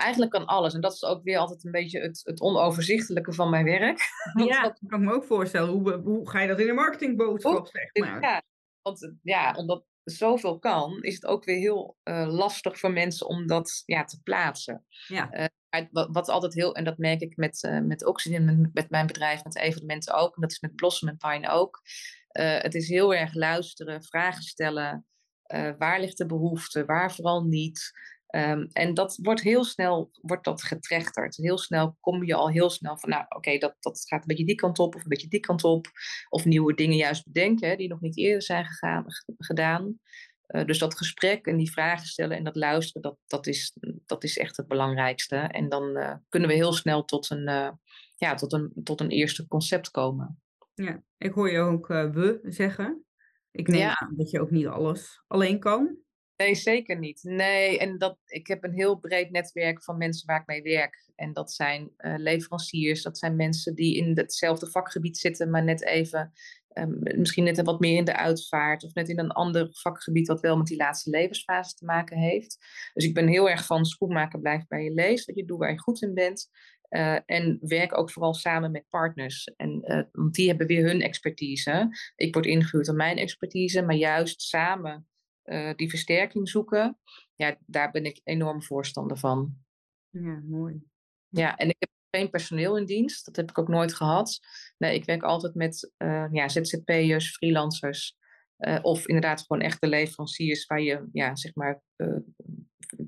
[0.00, 0.74] eigenlijk kan alles.
[0.74, 3.98] En dat is ook weer altijd een beetje het, het onoverzichtelijke van mijn werk.
[4.46, 5.70] Ja, dat kan ik me ook voorstellen.
[5.70, 8.22] Hoe, hoe ga je dat in een marketingboodschap, zeg maar?
[8.22, 8.42] Ja,
[8.82, 13.46] want ja, omdat zoveel kan, is het ook weer heel uh, lastig voor mensen om
[13.46, 14.84] dat ja, te plaatsen.
[15.06, 15.50] Ja.
[15.72, 19.06] Uh, wat, wat, altijd heel, en dat merk ik met, uh, met Oxygen, met mijn
[19.06, 21.80] bedrijf, met evenementen ook, en dat is met Blossom en Pine ook.
[22.32, 25.06] het is heel erg luisteren, vragen stellen.
[25.78, 27.92] waar ligt de behoefte, waar vooral niet?
[28.36, 31.36] Um, en dat wordt heel snel wordt dat getrechterd.
[31.36, 34.44] Heel snel kom je al heel snel van, nou oké, dat, dat gaat een beetje
[34.44, 35.86] die kant op of een beetje die kant op.
[36.28, 39.04] Of nieuwe dingen juist bedenken hè, die nog niet eerder zijn gegaan,
[39.38, 39.98] gedaan.
[40.48, 44.24] Uh, dus dat gesprek en die vragen stellen en dat luisteren, dat, dat, is, dat
[44.24, 45.36] is echt het belangrijkste.
[45.36, 47.70] En dan uh, kunnen we heel snel tot een, uh,
[48.16, 50.42] ja, tot een, tot een eerste concept komen.
[50.74, 53.04] Ja, ik hoor je ook we zeggen.
[53.50, 53.98] Ik neem ja.
[53.98, 55.98] aan dat je ook niet alles alleen kan.
[56.40, 57.22] Nee, zeker niet.
[57.22, 61.10] Nee, en dat, ik heb een heel breed netwerk van mensen waar ik mee werk.
[61.14, 65.84] En dat zijn uh, leveranciers, dat zijn mensen die in hetzelfde vakgebied zitten, maar net
[65.84, 66.32] even,
[66.72, 70.40] um, misschien net wat meer in de uitvaart of net in een ander vakgebied wat
[70.40, 72.58] wel met die laatste levensfase te maken heeft.
[72.94, 75.72] Dus ik ben heel erg van schoenmaker blijft bij je lees, dat je doet waar
[75.72, 76.48] je goed in bent.
[76.90, 79.52] Uh, en werk ook vooral samen met partners.
[79.56, 81.88] En, uh, want die hebben weer hun expertise.
[82.16, 85.09] Ik word ingehuurd aan mijn expertise, maar juist samen
[85.50, 86.98] uh, die versterking zoeken,
[87.34, 89.56] ja, daar ben ik enorm voorstander van.
[90.08, 90.82] Ja, mooi.
[91.28, 94.40] Ja, en ik heb geen personeel in dienst, dat heb ik ook nooit gehad.
[94.78, 98.18] Nee, ik werk altijd met uh, ja, ZZP'ers, freelancers.
[98.58, 101.82] Uh, of inderdaad gewoon echte leveranciers waar je ja, zeg maar,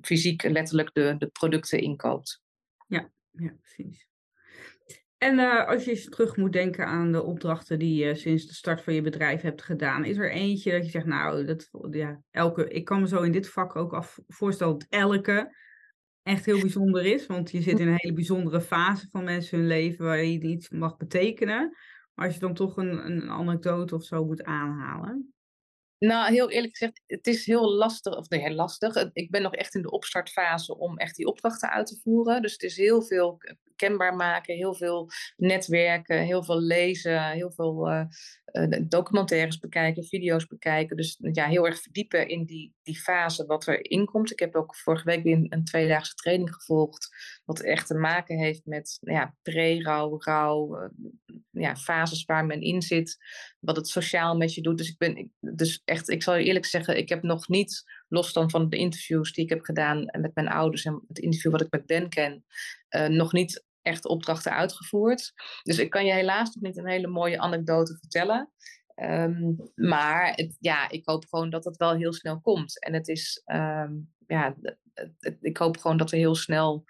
[0.01, 2.43] fysiek letterlijk de, de producten inkoopt.
[2.87, 4.07] Ja, ja, precies.
[5.23, 8.83] En uh, als je terug moet denken aan de opdrachten die je sinds de start
[8.83, 12.69] van je bedrijf hebt gedaan, is er eentje dat je zegt, nou, dat, ja, elke,
[12.69, 15.57] ik kan me zo in dit vak ook af, voorstellen dat elke
[16.23, 19.67] echt heel bijzonder is, want je zit in een hele bijzondere fase van mensen hun
[19.67, 21.77] leven waar je iets mag betekenen.
[22.15, 25.35] Maar als je dan toch een, een anekdote of zo moet aanhalen.
[25.99, 29.11] Nou, heel eerlijk gezegd, het is heel lastig, of nee, heel lastig.
[29.13, 32.43] Ik ben nog echt in de opstartfase om echt die opdrachten uit te voeren.
[32.43, 33.39] Dus het is heel veel
[33.83, 38.05] kenbaar maken, heel veel netwerken, heel veel lezen, heel veel uh,
[38.89, 40.97] documentaires bekijken, video's bekijken.
[40.97, 44.33] Dus ja, heel erg verdiepen in die, die fase wat erin komt.
[44.33, 47.09] Ik heb ook vorige week weer een, tweedaagse training gevolgd,
[47.45, 50.91] wat echt te maken heeft met ja, pre-rouw, rouw,
[51.51, 53.17] ja, fases waar men in zit,
[53.61, 54.79] wat het sociaal met je doet.
[54.79, 58.33] Dus ik ben, dus echt, ik zal je eerlijk zeggen, ik heb nog niet, los
[58.33, 61.61] dan van de interviews die ik heb gedaan met mijn ouders en het interview wat
[61.61, 62.45] ik met Ben ken,
[63.09, 65.33] nog niet echt opdrachten uitgevoerd.
[65.63, 68.53] Dus ik kan je helaas nog niet een hele mooie anekdote vertellen.
[68.97, 72.85] Um, maar het, ja, ik hoop gewoon dat het wel heel snel komt.
[72.85, 74.57] En het is, um, ja,
[74.93, 76.85] het, ik hoop gewoon dat er heel snel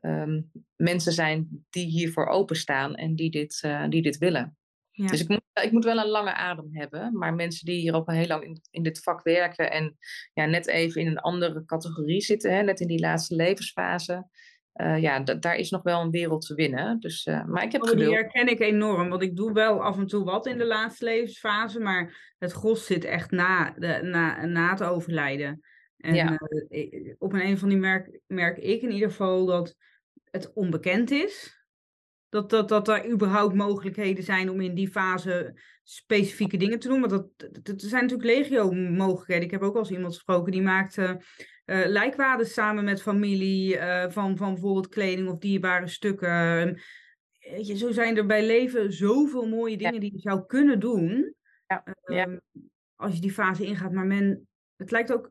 [0.00, 4.56] um, mensen zijn die hiervoor openstaan en die dit, uh, die dit willen.
[4.90, 5.06] Ja.
[5.06, 7.18] Dus ik moet, ik moet wel een lange adem hebben.
[7.18, 9.96] Maar mensen die hier al heel lang in, in dit vak werken en
[10.32, 14.28] ja, net even in een andere categorie zitten, hè, net in die laatste levensfase.
[14.82, 17.00] Uh, ja, daar is nog wel een wereld te winnen.
[17.00, 19.96] Dus, uh, maar ik heb oh, Die herken ik enorm, want ik doe wel af
[19.96, 24.46] en toe wat in de laatste levensfase, maar het gros zit echt na, de, na,
[24.46, 25.60] na het overlijden.
[25.96, 26.38] En ja.
[26.68, 29.76] uh, op een, een van die merk, merk ik in ieder geval dat
[30.24, 31.56] het onbekend is.
[32.28, 37.00] Dat, dat, dat er überhaupt mogelijkheden zijn om in die fase specifieke dingen te doen.
[37.00, 39.44] Want dat, dat, er zijn natuurlijk legio mogelijkheden.
[39.44, 41.22] Ik heb ook al eens iemand gesproken die maakte
[41.66, 46.80] uh, lijkwaarden samen met familie uh, van, van bijvoorbeeld kleding of dierbare stukken.
[47.38, 51.34] Weet je, zo zijn er bij leven zoveel mooie dingen die je zou kunnen doen.
[51.66, 51.84] Ja.
[52.04, 52.40] Um,
[52.96, 53.92] als je die fase ingaat.
[53.92, 55.30] Maar men, het lijkt ook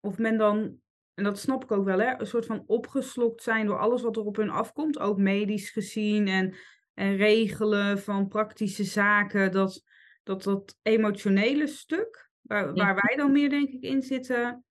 [0.00, 0.80] of men dan
[1.14, 4.16] en dat snap ik ook wel, hè, een soort van opgeslokt zijn door alles wat
[4.16, 6.54] er op hun afkomt, ook medisch gezien en,
[6.96, 9.82] en regelen van praktische zaken, dat
[10.22, 14.64] dat, dat emotionele stuk, waar, waar wij dan meer denk ik in zitten,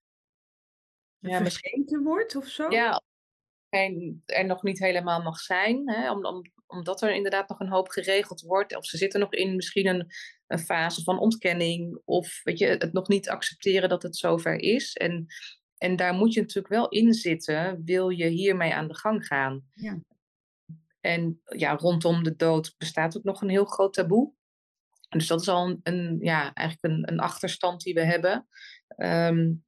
[1.19, 2.69] ja, vergeten wordt of zo.
[2.69, 3.01] Ja,
[4.25, 7.87] er nog niet helemaal mag zijn, hè, om, om, omdat er inderdaad nog een hoop
[7.87, 10.07] geregeld wordt, of ze zitten nog in misschien een,
[10.47, 14.93] een fase van ontkenning, of weet je, het nog niet accepteren dat het zover is.
[14.93, 15.25] En
[15.77, 19.63] en daar moet je natuurlijk wel in zitten, wil je hiermee aan de gang gaan.
[19.73, 19.99] Ja.
[21.05, 24.33] En ja, rondom de dood bestaat ook nog een heel groot taboe.
[25.09, 28.47] Dus dat is al een, ja, eigenlijk een, een, achterstand die we hebben.
[28.97, 29.63] Um,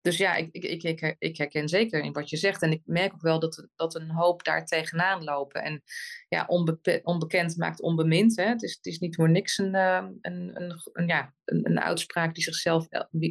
[0.00, 2.62] dus ja, ik, ik, ik, ik, herken zeker in wat je zegt.
[2.62, 5.62] En ik merk ook wel dat, dat een hoop daar tegenaan lopen.
[5.62, 5.82] En
[6.28, 8.36] ja, onbe onbekend maakt onbemind.
[8.36, 8.44] Hè.
[8.44, 10.60] Het, is, het is niet voor niks een, ehm, een,
[10.92, 12.88] een, ja, een, een uitspraak die zichzelf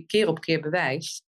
[0.08, 1.25] keer op keer bewijst.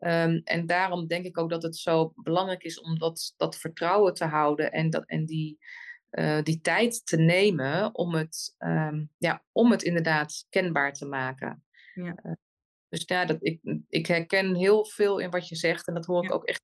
[0.00, 4.14] Um, en daarom denk ik ook dat het zo belangrijk is om dat, dat vertrouwen
[4.14, 5.58] te houden en, dat, en die,
[6.10, 11.64] uh, die tijd te nemen om het, um, ja, om het inderdaad kenbaar te maken.
[11.94, 12.18] Ja.
[12.22, 12.32] Uh,
[12.88, 16.24] dus ja, dat, ik, ik herken heel veel in wat je zegt en dat hoor
[16.24, 16.62] ik ook echt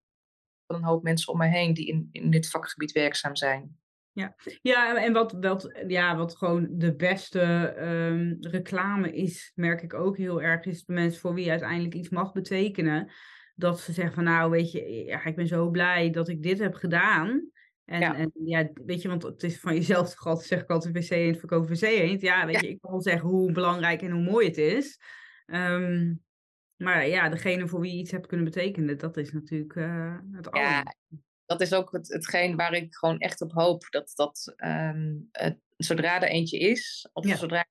[0.66, 3.78] van een hoop mensen om me heen die in, in dit vakgebied werkzaam zijn.
[4.16, 9.94] Ja, ja en wat, wat, ja, wat gewoon de beste um, reclame is, merk ik
[9.94, 13.10] ook heel erg, is de mensen voor wie uiteindelijk iets mag betekenen.
[13.54, 16.58] Dat ze zeggen van nou, weet je, ja, ik ben zo blij dat ik dit
[16.58, 17.50] heb gedaan.
[17.84, 18.16] En ja.
[18.16, 21.10] en ja, weet je, want het is van jezelf toch altijd, zeg ik altijd, wc
[21.10, 22.20] eend verkopen wc eend.
[22.20, 25.00] Ja, weet je, ik kan wel zeggen hoe belangrijk en hoe mooi het is.
[25.46, 26.22] Um,
[26.76, 30.48] maar ja, degene voor wie je iets hebt kunnen betekenen, dat is natuurlijk uh, het
[30.52, 30.94] ja,
[31.46, 33.86] dat is ook het, hetgeen waar ik gewoon echt op hoop.
[33.90, 37.68] Dat, dat um, het, zodra er eentje is, of zodra ik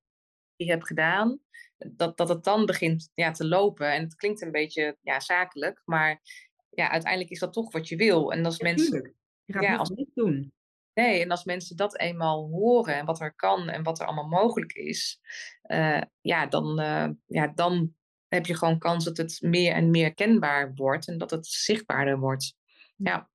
[0.56, 1.40] die heb gedaan,
[1.78, 3.94] dat, dat het dan begint ja, te lopen.
[3.94, 6.22] En het klinkt een beetje ja, zakelijk, maar
[6.70, 8.32] ja, uiteindelijk is dat toch wat je wil.
[8.32, 9.16] En als mensen.
[9.46, 10.54] Je gaat ja, als, niet doen.
[10.94, 14.28] Nee, en als mensen dat eenmaal horen en wat er kan en wat er allemaal
[14.28, 15.20] mogelijk is,
[15.64, 17.94] uh, ja, dan, uh, ja, dan
[18.28, 22.20] heb je gewoon kans dat het meer en meer kenbaar wordt en dat het zichtbaarder
[22.20, 22.56] wordt.
[22.96, 23.30] Ja.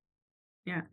[0.70, 0.88] Ja,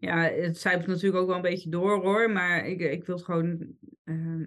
[0.00, 3.76] ja het zijpelt natuurlijk ook wel een beetje door hoor, maar ik, ik wil gewoon.
[4.04, 4.46] Uh,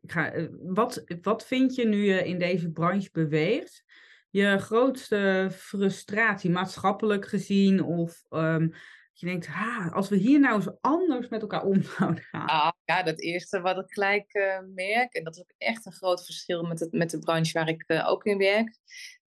[0.00, 3.84] ik ga, eh, wat, wat vind je nu je in deze branche beweegt?
[4.30, 8.72] Je grootste frustratie, maatschappelijk gezien, of um,
[9.12, 12.46] je denkt, ha, als we hier nou eens anders met elkaar om zouden gaan.
[12.46, 15.92] Ah, ja, dat eerste wat ik gelijk uh, merk, en dat is ook echt een
[15.92, 18.78] groot verschil met, het, met de branche waar ik ook in werk,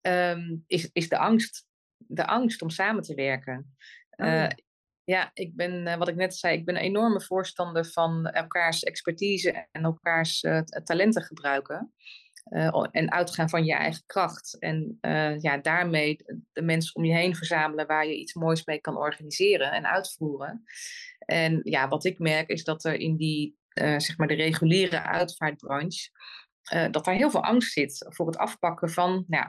[0.01, 1.67] um, is, is de angst.
[2.07, 3.77] De angst om samen te werken.
[4.23, 4.49] Uh,
[5.05, 8.83] ja, ik ben, uh, wat ik net zei, ik ben een enorme voorstander van elkaars
[8.83, 11.93] expertise en elkaars uh, talenten gebruiken.
[12.91, 14.59] en uitgaan van je eigen kracht.
[14.59, 14.99] En
[15.41, 16.17] ja, daarmee
[16.53, 20.63] de mensen om je heen verzamelen waar je iets moois mee kan organiseren en uitvoeren.
[21.19, 26.11] En ja, wat ik merk is dat er in die, zeg maar de reguliere uitvaartbranche,
[26.91, 29.47] dat daar heel veel angst zit voor het afpakken van nou,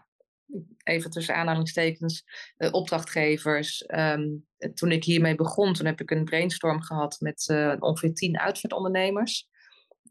[0.83, 2.23] even tussen aanhalingstekens,
[2.57, 3.85] uh, opdrachtgevers.
[3.85, 4.27] Ehm,
[4.73, 9.47] toen ik hiermee begon, toen heb ik een brainstorm gehad met uh, ongeveer tien uitvaartondernemers.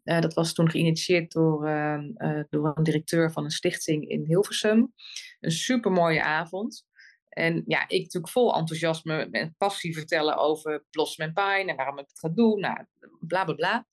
[0.04, 2.12] Uh, dat was toen geïnitieerd door, ehm,
[2.50, 4.92] door een directeur van een stichting in Hilversum.
[5.40, 6.84] Een supermooie avond.
[7.28, 12.08] En ja, ik natuurlijk vol enthousiasme en passie vertellen over Blossom Pine en waarom ik
[12.08, 12.60] het ga doen.
[12.60, 12.84] Nou,
[13.20, 13.86] bla bla bla.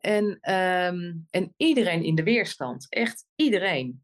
[0.00, 4.03] En, um, en iedereen in de weerstand, echt iedereen.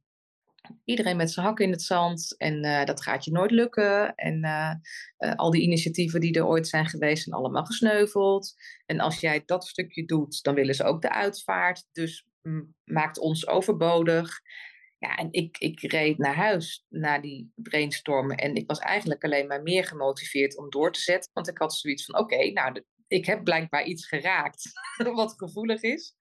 [0.84, 4.14] Iedereen met zijn hakken in het zand en uh, dat gaat je nooit lukken.
[4.14, 4.72] En uh,
[5.18, 8.54] uh, al die initiatieven die er ooit zijn geweest zijn allemaal gesneuveld.
[8.86, 11.86] En als jij dat stukje doet, dan willen ze ook de uitvaart.
[11.92, 12.26] Dus
[12.84, 14.40] maakt ons overbodig.
[14.98, 18.36] Ja, en ik, ik reed naar huis na die brainstormen.
[18.36, 21.30] En ik was eigenlijk alleen maar meer gemotiveerd om door te zetten.
[21.32, 24.72] Want ik had zoiets van: oké, nou, ik heb blijkbaar iets geraakt
[25.14, 26.14] wat gevoelig is.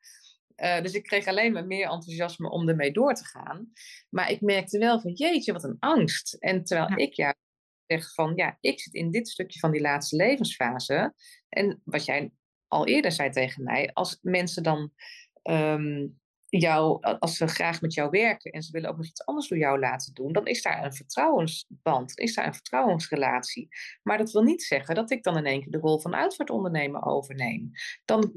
[0.62, 3.72] Uh, dus ik kreeg alleen maar meer enthousiasme om ermee door te gaan.
[4.10, 6.34] Maar ik merkte wel van jeetje, wat een angst.
[6.34, 6.96] En terwijl ja.
[6.96, 7.36] ik ja
[7.86, 11.14] zeg van ja, ik zit in dit stukje van die laatste levensfase.
[11.50, 12.32] En wat jij
[12.68, 14.92] al eerder zei tegen mij, als mensen dan
[15.44, 16.20] um,
[16.50, 19.58] jou, als ze graag met jou werken en ze willen ook nog iets anders door
[19.58, 23.68] jou laten doen, dan is daar een vertrouwensband, is daar een vertrouwensrelatie.
[24.04, 27.06] Maar dat wil niet zeggen dat ik dan in één keer de rol van uitvaartondernemer
[27.06, 27.72] overneem.
[28.06, 28.34] Dan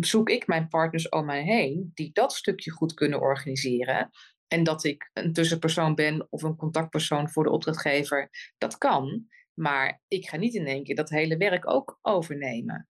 [0.00, 4.10] zoek ik mijn partners om mij heen die dat stukje goed kunnen organiseren.
[4.48, 9.26] En dat ik een tussenpersoon ben of een contactpersoon voor de opdrachtgever, dat kan.
[9.54, 12.88] Maar ik ga niet in één keer dat hele werk ook overnemen.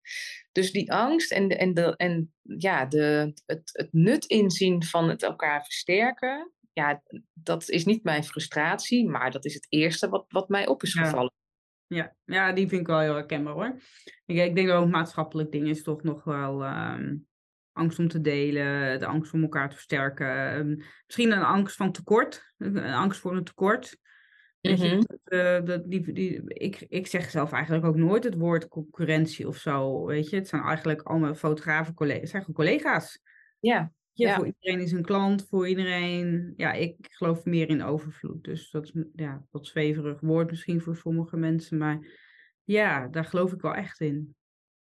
[0.53, 5.09] Dus die angst en, de, en, de, en ja, de, het, het nut inzien van
[5.09, 10.25] het elkaar versterken, ja, dat is niet mijn frustratie, maar dat is het eerste wat,
[10.29, 11.33] wat mij op is gevallen.
[11.87, 13.81] Ja, ja, die vind ik wel heel herkenbaar hoor.
[14.27, 17.27] Ik, ik denk dat ook maatschappelijk ding is toch nog wel um,
[17.73, 20.55] angst om te delen, de angst om elkaar te versterken.
[20.55, 24.01] Um, misschien een angst van tekort, een angst voor een tekort.
[24.63, 25.07] Mm -hmm.
[25.25, 29.57] uh, dat, die, die, ik, ik zeg zelf eigenlijk ook nooit het woord concurrentie of
[29.57, 30.05] zo.
[30.05, 33.21] Weet je, het zijn eigenlijk allemaal fotografen, collega's, zijn gewoon collega's.
[33.61, 33.93] Ja.
[34.15, 34.37] Ja, ja.
[34.37, 36.55] Voor iedereen is een klant, voor iedereen.
[36.57, 38.45] Ja, ik geloof meer in overvloed.
[38.45, 41.79] Dus dat is ja, wat zweverig woord misschien voor sommige mensen.
[41.79, 41.99] Maar
[42.65, 44.35] ja, daar geloof ik wel echt in.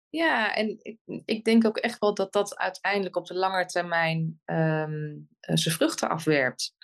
[0.09, 4.39] Ja, en ik, ik denk ook echt wel dat dat uiteindelijk op de lange termijn
[4.45, 6.75] um, zijn vruchten afwerpt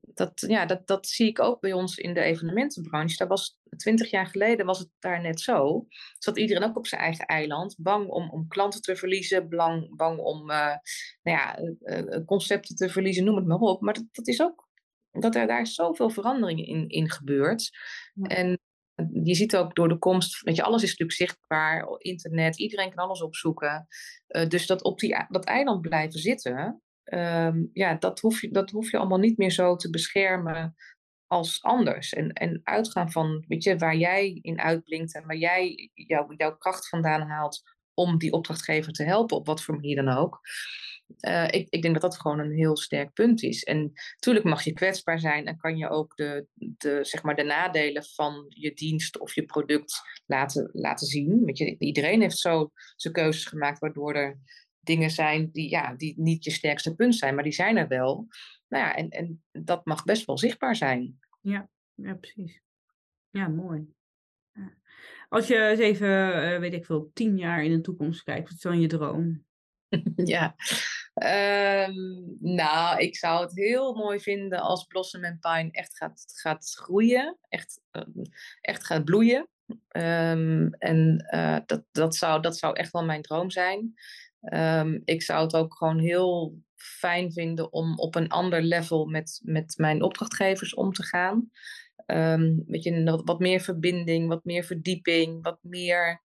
[0.00, 3.16] dat, ja, dat, dat zie ik ook bij ons in de evenementenbranche.
[3.16, 5.86] Daar was, twintig jaar geleden was het daar net zo.
[6.18, 10.18] Zat iedereen ook op zijn eigen eiland, bang om, om klanten te verliezen, bang, bang
[10.18, 10.76] om uh,
[11.22, 13.80] nou ja, uh, concepten te verliezen, noem het maar op.
[13.80, 14.68] Maar dat, dat is ook,
[15.10, 17.70] dat er daar zoveel veranderingen in, in gebeurt.
[18.14, 18.36] Ja.
[18.36, 18.58] En
[19.22, 23.04] je ziet ook door de komst, weet je, alles is natuurlijk zichtbaar, internet, iedereen kan
[23.04, 23.86] alles opzoeken.
[24.28, 28.70] Uh, dus dat op die, dat eiland blijven zitten, um, ja, dat hoef, je, dat
[28.70, 30.74] hoef je allemaal niet meer zo te beschermen
[31.26, 32.12] als anders.
[32.12, 36.56] En, en uitgaan van, weet je, waar jij in uitblinkt en waar jij jou, jouw
[36.56, 37.62] kracht vandaan haalt
[37.94, 40.40] om die opdrachtgever te helpen, op wat voor manier dan ook.
[41.20, 43.62] Uh, ik, ik, denk dat dat gewoon een heel sterk punt is.
[43.62, 47.42] En natuurlijk mag je kwetsbaar zijn en kan je ook de, de, zeg maar de
[47.42, 51.44] nadelen van je dienst of je product laten, laten zien.
[51.44, 54.38] Weet je, iedereen heeft zo zijn keuzes gemaakt waardoor er
[54.84, 58.26] dingen zijn die, ja, die niet je sterkste punt zijn, maar die zijn er wel.
[58.68, 61.18] Nou ja, en, en dat mag best wel zichtbaar zijn.
[61.40, 62.62] Ja, ja precies.
[63.30, 63.94] Ja, mooi.
[64.52, 64.72] Ja.
[65.28, 66.08] Als je eens even,
[66.52, 69.44] uh, weet ik veel, tien jaar in de toekomst kijkt, wat is dan je droom?
[70.16, 70.54] ja,
[71.88, 76.74] um, nou, ik zou het heel mooi vinden als Blossom and Pine echt gaat, gaat
[76.78, 78.24] groeien, echt, uh,
[78.60, 79.48] echt gaat bloeien.
[79.96, 83.94] Um, en uh, dat, dat, zou, dat zou echt wel mijn droom zijn.
[84.52, 89.40] Um, ik zou het ook gewoon heel fijn vinden om op een ander level met,
[89.44, 91.50] met mijn opdrachtgevers om te gaan.
[92.06, 96.22] Um, weet je, wat meer verbinding, wat meer verdieping, wat meer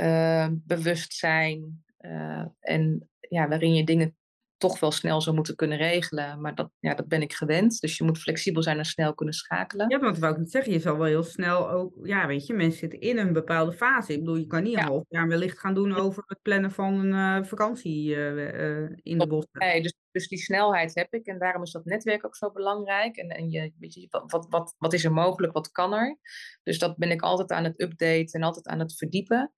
[0.00, 1.84] uh, bewustzijn.
[2.00, 4.16] Uh, en ja, waarin je dingen
[4.58, 6.40] toch wel snel zou moeten kunnen regelen.
[6.40, 7.80] Maar dat, ja, dat ben ik gewend.
[7.80, 9.88] Dus je moet flexibel zijn en snel kunnen schakelen.
[9.88, 10.72] Ja, want dat wou ik niet zeggen.
[10.72, 11.92] Je zal wel heel snel ook...
[12.02, 14.12] Ja, weet je, mensen zitten in een bepaalde fase.
[14.12, 14.80] Ik bedoel, je kan niet ja.
[14.80, 18.90] een half jaar wellicht gaan doen over het plannen van een uh, vakantie uh, uh,
[19.02, 19.58] in de bossen.
[19.58, 21.26] Nee, dus, dus die snelheid heb ik.
[21.26, 23.16] En daarom is dat netwerk ook zo belangrijk.
[23.16, 26.18] En, en je, weet je, wat, wat, wat is er mogelijk, wat kan er?
[26.62, 29.52] Dus dat ben ik altijd aan het updaten en altijd aan het verdiepen.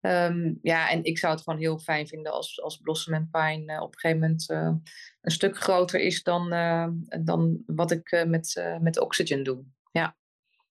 [0.00, 3.72] Um, ja, en ik zou het gewoon heel fijn vinden als, als Blossom en Pine
[3.72, 4.74] uh, op een gegeven moment uh,
[5.20, 6.88] een stuk groter is dan, uh,
[7.24, 9.64] dan wat ik met, met Oxygen doe.
[9.90, 10.16] Ja.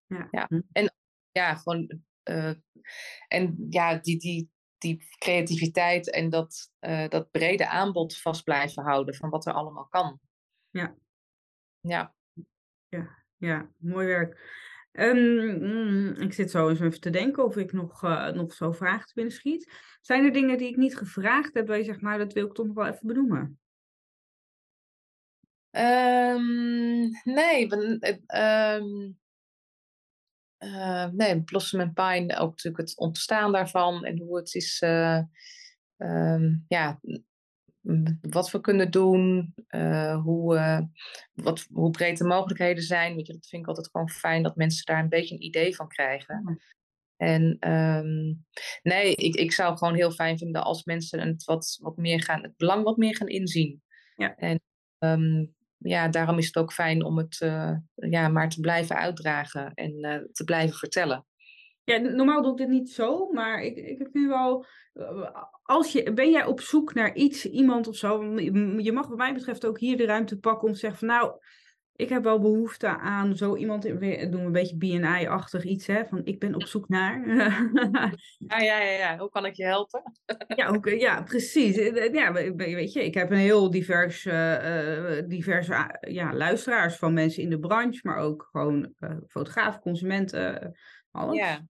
[0.06, 0.28] Ja.
[0.30, 0.46] ja.
[0.48, 0.60] Hm.
[0.72, 0.94] En
[1.32, 2.02] ja, gewoon.
[3.28, 6.70] en ja, die, die, die creativiteit en dat,
[7.08, 10.20] dat brede aanbod vast blijven houden van wat er allemaal kan.
[10.70, 10.96] Ja.
[11.80, 12.14] Ja.
[12.88, 14.40] Ja, ja, mooi werk.
[14.98, 19.06] Um, ik zit zo eens even te denken of ik nog, uh, nog zo vragen
[19.06, 19.72] te binnen schiet.
[20.00, 22.54] Zijn er dingen die ik niet gevraagd heb, waar je zegt, maar dat wil ik
[22.54, 23.60] toch nog wel even benoemen?
[25.70, 29.18] Um, nee, um,
[30.58, 35.20] uh, nee, and Pine, ook natuurlijk het ontstaan daarvan en hoe het is, uh,
[36.68, 37.00] ja,
[38.20, 40.80] wat we kunnen doen, uh, hoe, uh,
[41.34, 43.14] wat, hoe breed de mogelijkheden zijn.
[43.14, 45.76] Weet je, dat vind ik altijd gewoon fijn dat mensen daar een beetje een idee
[45.76, 46.60] van krijgen.
[47.16, 48.44] En um,
[48.82, 52.42] nee, ik, ik zou gewoon heel fijn vinden als mensen het, wat, wat meer gaan,
[52.42, 53.82] het belang wat meer gaan inzien.
[54.14, 54.36] Ja.
[54.36, 54.60] En
[54.98, 59.74] um, ja, daarom is het ook fijn om het uh, ja, maar te blijven uitdragen
[59.74, 61.26] en te blijven vertellen.
[61.88, 64.64] Ja, normaal doe ik dit niet zo, maar ik, ik heb nu wel.
[65.62, 68.38] Als je, ben jij op zoek naar iets, iemand of zo?
[68.78, 71.40] Je mag, wat mij betreft, ook hier de ruimte pakken om te zeggen: van nou,
[71.98, 73.82] ik heb wel behoefte aan zo iemand.
[73.82, 76.06] Doen we een beetje BNI-achtig iets, hè?
[76.06, 77.28] Van ik ben op zoek naar.
[78.38, 79.18] ja, ja, ja, ja.
[79.18, 80.02] Hoe kan ik je helpen?
[80.56, 81.76] ja, ook, ja, precies.
[82.12, 87.50] Ja, weet je, ik heb een heel divers, uh, diverse ja, luisteraars van mensen in
[87.50, 90.76] de branche, maar ook gewoon uh, fotografen, consumenten,
[91.10, 91.36] alles.
[91.36, 91.66] Ja.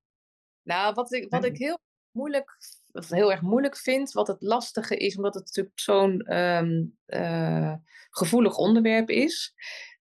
[0.68, 1.78] Nou, wat ik, wat ik heel
[2.10, 2.58] moeilijk,
[2.92, 7.74] of heel erg moeilijk vind, wat het lastige is, omdat het natuurlijk zo'n um, uh,
[8.10, 9.54] gevoelig onderwerp is.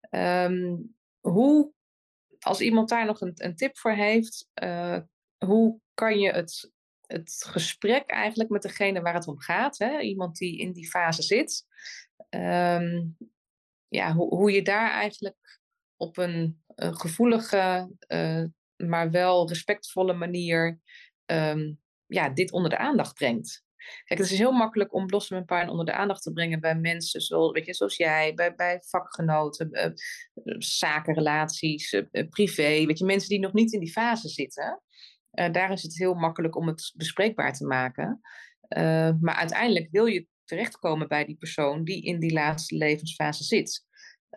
[0.10, 1.72] Um, hoe,
[2.40, 5.00] als iemand daar nog een, een tip voor heeft, uh,
[5.46, 10.00] hoe kan je het, het gesprek eigenlijk met degene waar het om gaat, hè?
[10.00, 11.66] iemand die in die fase zit,
[12.30, 13.18] um,
[13.88, 15.60] ja, hoe, hoe je daar eigenlijk
[15.96, 18.44] op een, een gevoelige uh,
[18.78, 20.80] maar wel respectvolle manier
[21.26, 23.64] um, ja, dit onder de aandacht brengt.
[24.06, 26.76] Kijk, het is heel makkelijk om Blossom en Pine onder de aandacht te brengen bij
[26.76, 32.86] mensen zoals, weet je, zoals jij, bij, bij vakgenoten, uh, zakenrelaties, uh, privé.
[32.86, 34.82] Weet je, mensen die nog niet in die fase zitten.
[35.32, 38.22] daar is het heel makkelijk om het bespreekbaar te maken.
[39.20, 43.85] maar uiteindelijk wil je terechtkomen bij die persoon die in die laatste levensfase zit.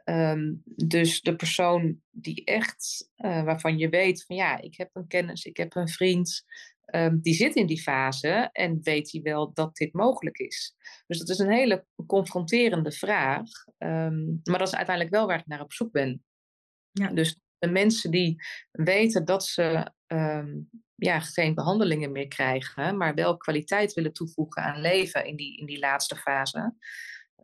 [0.05, 5.07] Um, dus de persoon die echt, uh, waarvan je weet van ja, ik heb een
[5.07, 6.45] kennis, ik heb een vriend,
[6.95, 10.75] um, die zit in die fase en weet hij wel dat dit mogelijk is.
[11.07, 15.47] Dus dat is een hele confronterende vraag, um, maar dat is uiteindelijk wel waar ik
[15.47, 16.25] naar op zoek ben.
[16.93, 17.09] Ja.
[17.09, 19.93] Dus de mensen die weten dat ze
[20.95, 25.67] ja, geen behandelingen meer krijgen, maar wel kwaliteit willen toevoegen aan leven in die, in
[25.67, 26.75] die laatste fase.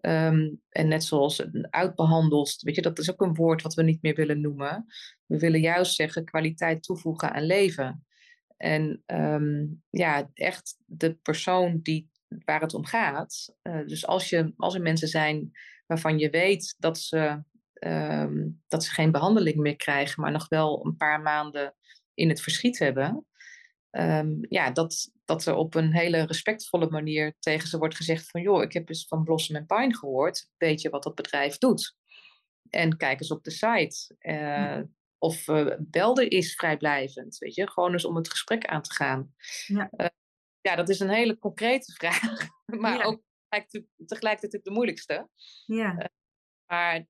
[0.06, 4.02] Um, en net zoals uitbehandeld, weet je, dat is ook een woord wat we niet
[4.02, 4.86] meer willen noemen.
[5.26, 8.06] We willen juist zeggen kwaliteit toevoegen aan leven.
[8.56, 12.10] En um, ja, echt de persoon die,
[12.44, 13.54] waar het om gaat.
[13.62, 15.50] Uh, dus als, je, als er mensen zijn
[15.86, 17.42] waarvan je weet dat ze,
[17.86, 21.74] um, dat ze geen behandeling meer krijgen, maar nog wel een paar maanden
[22.14, 23.26] in het verschiet hebben.
[23.96, 28.42] Um, ja, dat, dat er op een hele respectvolle manier tegen ze wordt gezegd van
[28.42, 31.96] joh, ik heb eens van Blossom and Pine gehoord, weet je wat dat bedrijf doet?
[32.70, 34.16] En kijk eens op de site.
[34.20, 34.80] Uh,
[35.18, 39.34] of uh, is vrijblijvend, weet je, gewoon eens om het gesprek aan te gaan.
[39.66, 40.06] Ja, uh,
[40.60, 43.04] ja dat is een hele concrete vraag, maar ja.
[43.04, 43.22] ook
[44.06, 45.28] tegelijkertijd de moeilijkste.
[45.66, 46.10] Ja.
[46.66, 47.06] maar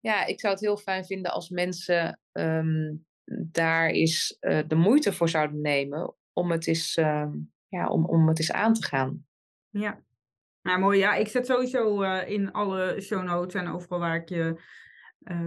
[0.00, 5.12] ja, ik zou het heel fijn vinden als mensen um, daar is uh, de moeite
[5.12, 7.28] voor zouden nemen om het eens, uh,
[7.68, 9.26] ja, om, om het eens aan te gaan.
[9.68, 10.00] Ja,
[10.62, 10.98] nou mooi.
[10.98, 14.60] Ja, ik zet sowieso uh, in alle show notes en overal waar ik, je,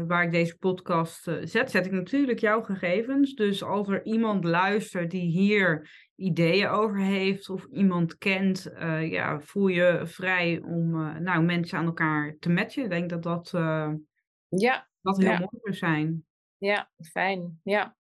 [0.07, 3.33] waar ik deze podcast zet, zet ik natuurlijk jouw gegevens.
[3.33, 8.71] Dus als er iemand luistert die hier ideeën over heeft of iemand kent,
[9.09, 10.89] ja, voel je vrij om
[11.23, 12.83] nou, mensen aan elkaar te matchen.
[12.83, 13.49] Ik denk dat dat,
[14.47, 15.39] ja, dat heel ja.
[15.39, 16.26] mooi zou zijn.
[16.57, 17.59] Ja, fijn.
[17.63, 17.97] Ja.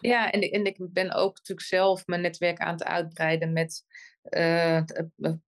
[0.00, 3.84] Ja, en, en ik ben ook natuurlijk zelf mijn netwerk aan het uitbreiden met
[4.30, 4.82] uh,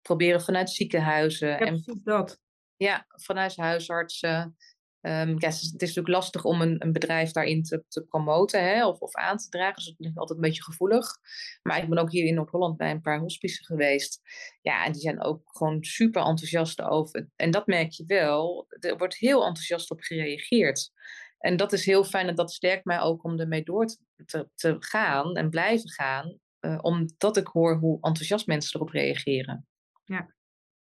[0.02, 1.50] proberen vanuit ziekenhuizen.
[1.50, 2.40] Ja, en, dat.
[2.76, 4.56] Ja, vanuit huisartsen.
[5.02, 8.88] Um, ja, het is natuurlijk lastig om een, een bedrijf daarin te, te promoten hè,
[8.88, 9.76] of, of aan te dragen.
[9.76, 11.08] Dus het ligt altijd een beetje gevoelig.
[11.62, 14.22] Maar ik ben ook hier in Noord-Holland bij een paar hospices geweest.
[14.62, 17.30] Ja, en die zijn ook gewoon super enthousiast over.
[17.36, 18.66] En dat merk je wel.
[18.80, 20.92] Er wordt heel enthousiast op gereageerd.
[21.38, 23.86] En dat is heel fijn en dat sterkt mij ook om ermee door
[24.26, 26.38] te, te gaan en blijven gaan.
[26.60, 29.68] Uh, omdat ik hoor hoe enthousiast mensen erop reageren.
[30.04, 30.36] Ja,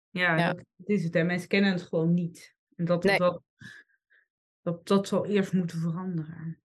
[0.09, 0.53] ja, ja.
[0.53, 1.13] Dat, is het.
[1.13, 1.23] Hè.
[1.23, 2.55] Mensen kennen het gewoon niet.
[2.75, 3.17] En dat, nee.
[3.17, 3.41] dat,
[4.61, 6.61] dat, dat zal eerst moeten veranderen.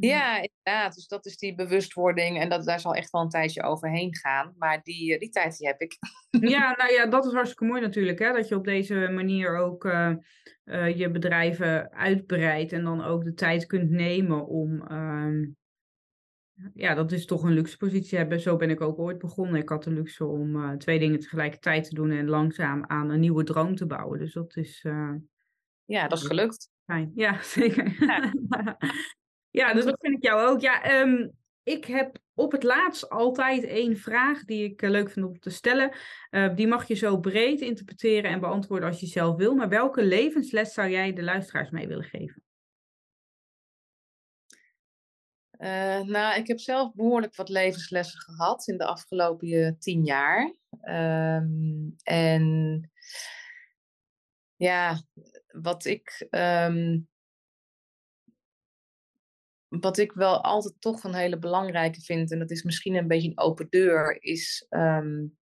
[0.00, 0.94] Ja, inderdaad.
[0.94, 2.40] Dus dat is die bewustwording.
[2.40, 4.54] En dat, daar zal echt wel een tijdje overheen gaan.
[4.58, 5.98] Maar die, die tijd die heb ik.
[6.30, 8.18] Ja, nou ja, dat is hartstikke mooi natuurlijk.
[8.18, 8.32] Hè?
[8.32, 10.12] Dat je op deze manier ook uh,
[10.64, 12.72] uh, je bedrijven uitbreidt.
[12.72, 15.48] En dan ook de tijd kunt nemen om uh,
[16.74, 18.40] ja, dat is toch een luxe positie hebben.
[18.40, 19.60] Zo ben ik ook ooit begonnen.
[19.60, 23.44] Ik had de luxe om twee dingen tegelijkertijd te doen en langzaam aan een nieuwe
[23.44, 24.18] droom te bouwen.
[24.18, 24.86] Dus dat is.
[25.84, 26.70] Ja, dat is gelukt.
[26.84, 27.12] Fijn.
[27.14, 27.96] Ja, zeker.
[27.98, 28.32] Ja,
[29.50, 30.60] ja dus dat vind ik jou ook.
[30.60, 31.32] Ja, um,
[31.62, 35.50] ik heb op het laatst altijd één vraag die ik uh, leuk vind om te
[35.50, 35.92] stellen.
[36.54, 39.54] die mag je zo breed interpreteren en beantwoorden als je zelf wil.
[39.54, 42.42] Maar welke levensles zou jij de luisteraars mee willen geven?
[45.60, 50.54] Uh, nou, ik heb zelf behoorlijk wat levenslessen gehad in de afgelopen tien jaar.
[50.82, 52.90] Um, en
[54.56, 55.02] ja,
[55.46, 57.08] wat ik, um,
[59.70, 63.28] wat ik wel altijd toch een hele belangrijke vind, en dat is misschien een beetje
[63.28, 65.38] een open deur, is um,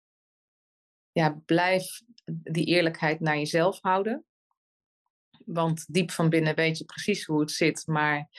[1.12, 2.02] ja, blijf
[2.32, 4.26] die eerlijkheid naar jezelf houden.
[5.46, 8.30] Want diep van binnen weet je precies hoe het zit, maar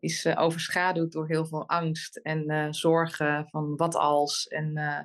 [0.00, 5.00] is uh, overschaduwd door heel veel angst en uh, zorgen van wat als en uh,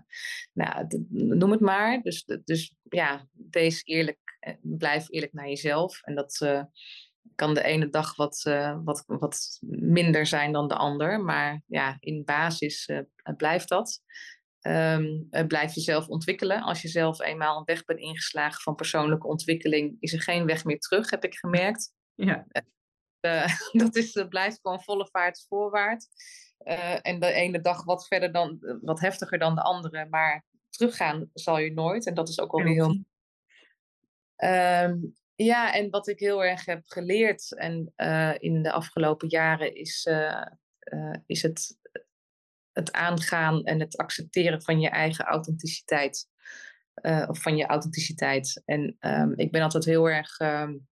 [0.53, 2.01] nou, noem het maar.
[2.01, 6.01] Dus, dus ja, wees eerlijk, blijf eerlijk naar jezelf.
[6.01, 6.61] En dat
[7.35, 8.41] kan de ene dag wat,
[8.83, 12.89] wat, wat minder zijn dan de ander, maar ja, in basis
[13.37, 14.01] blijft dat.
[14.67, 16.61] Um, blijf jezelf ontwikkelen.
[16.61, 20.63] Als je zelf eenmaal een weg bent ingeslagen van persoonlijke ontwikkeling, is er geen weg
[20.63, 21.93] meer terug, heb ik gemerkt.
[22.15, 22.45] Ja.
[23.21, 23.47] Uh,
[23.83, 26.07] dat is, uh, blijft gewoon volle vaart voorwaarts.
[27.01, 30.07] En de ene dag wat verder dan, wat heftiger dan de andere.
[30.09, 32.05] Maar teruggaan zal je nooit.
[32.05, 33.03] En dat is ook alweer heel.
[34.83, 37.93] Um, ja, en wat ik heel erg heb geleerd en
[38.39, 40.09] in de afgelopen jaren is,
[41.25, 41.77] is het,
[42.71, 46.27] het aangaan en het accepteren van je eigen authenticiteit.
[47.27, 48.61] of van je authenticiteit.
[48.65, 50.87] En um, ik ben altijd heel erg um,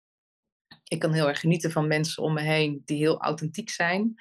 [0.88, 4.14] ik kan heel erg genieten van mensen om me heen die heel authentiek zijn.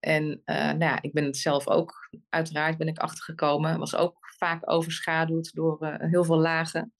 [0.00, 3.78] En nou ja, ik ben het zelf ook, uiteraard ben ik achtergekomen.
[3.78, 6.92] Was ook vaak overschaduwd door heel veel lagen.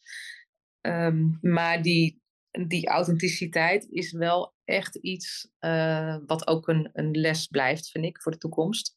[0.80, 2.22] Um, maar die,
[2.66, 8.22] die authenticiteit is wel echt iets uh, wat ook een, een les blijft, vind ik,
[8.22, 8.96] voor de toekomst.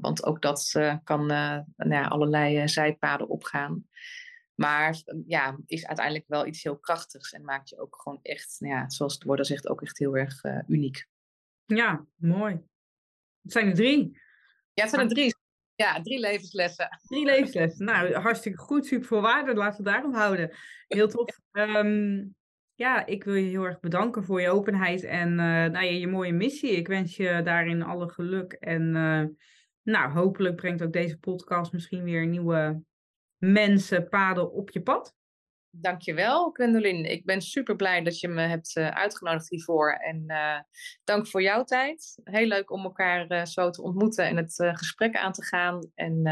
[0.00, 0.70] want ook dat
[1.04, 3.88] kan nou ja, allerlei zijpaden opgaan.
[4.54, 8.74] Maar ja, is uiteindelijk wel iets heel krachtigs en maakt je ook gewoon echt, nou
[8.74, 11.06] ja, zoals het woord zegt, ook echt heel erg uniek.
[11.66, 12.60] Ja, mooi.
[13.42, 14.20] Het zijn er drie.
[14.74, 15.34] Ja, het zijn er drie.
[15.74, 16.98] Ja, drie levenslessen.
[17.02, 17.84] Drie levenslessen.
[17.84, 19.54] Nou, hartstikke goed, super voor waarde.
[19.54, 20.56] Laten we daarop houden.
[20.88, 21.38] Heel tof.
[21.52, 22.34] Um,
[22.80, 26.06] ja, ik wil je heel erg bedanken voor je openheid en uh, nou ja, je
[26.06, 26.70] mooie missie.
[26.70, 28.52] Ik wens je daarin alle geluk.
[28.52, 29.24] En uh,
[29.82, 32.82] nou, hopelijk brengt ook deze podcast misschien weer nieuwe
[33.36, 35.14] mensen, paden op je pad.
[35.70, 37.04] Dankjewel, Gwendolyn.
[37.04, 39.92] Ik ben super blij dat je me hebt uh, uitgenodigd hiervoor.
[39.92, 40.26] En
[41.04, 42.20] dank voor jouw tijd.
[42.24, 45.90] Heel leuk om elkaar zo te ontmoeten en het gesprek aan te gaan.
[45.94, 46.22] En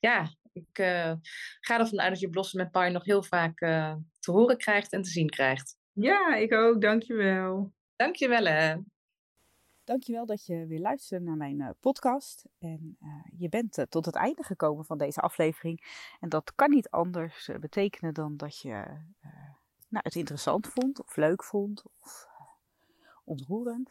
[0.00, 0.76] ja, ik
[1.60, 3.58] ga ervan uit dat je Blossen met Pai nog heel vaak
[4.18, 5.76] te horen krijgt en te zien krijgt.
[5.92, 6.80] Ja, ik ook.
[6.80, 7.72] Dankjewel.
[7.96, 8.76] Dankjewel hè.
[9.86, 12.44] Dankjewel dat je weer luistert naar mijn uh, podcast.
[12.58, 16.06] En uh, je bent uh, tot het einde gekomen van deze aflevering.
[16.20, 18.70] En dat kan niet anders betekenen dan dat je
[19.88, 22.28] nou, het interessant vond, of leuk vond, of
[23.24, 23.90] ontroerend.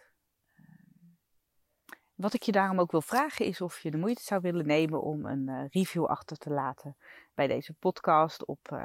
[2.16, 5.02] Wat ik je daarom ook wil vragen is of je de moeite zou willen nemen
[5.02, 6.98] om een review achter te laten
[7.34, 8.80] bij deze podcast op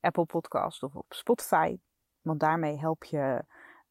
[0.00, 1.78] Apple Podcast of op Spotify.
[2.20, 3.44] Want daarmee help je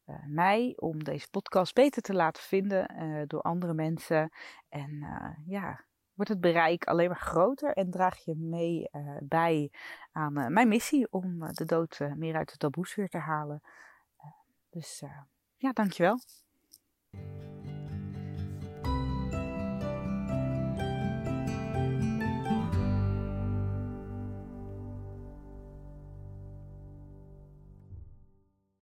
[0.06, 2.86] uh, mij om deze podcast beter te laten vinden
[3.28, 4.30] door andere mensen.
[4.68, 5.06] En
[5.46, 9.70] ja, wordt het bereik alleen maar groter en draag je mee bij
[10.12, 13.62] aan mijn missie om de dood meer uit de taboesfeer te halen.
[14.70, 15.02] dus
[15.56, 16.18] ja, dankjewel.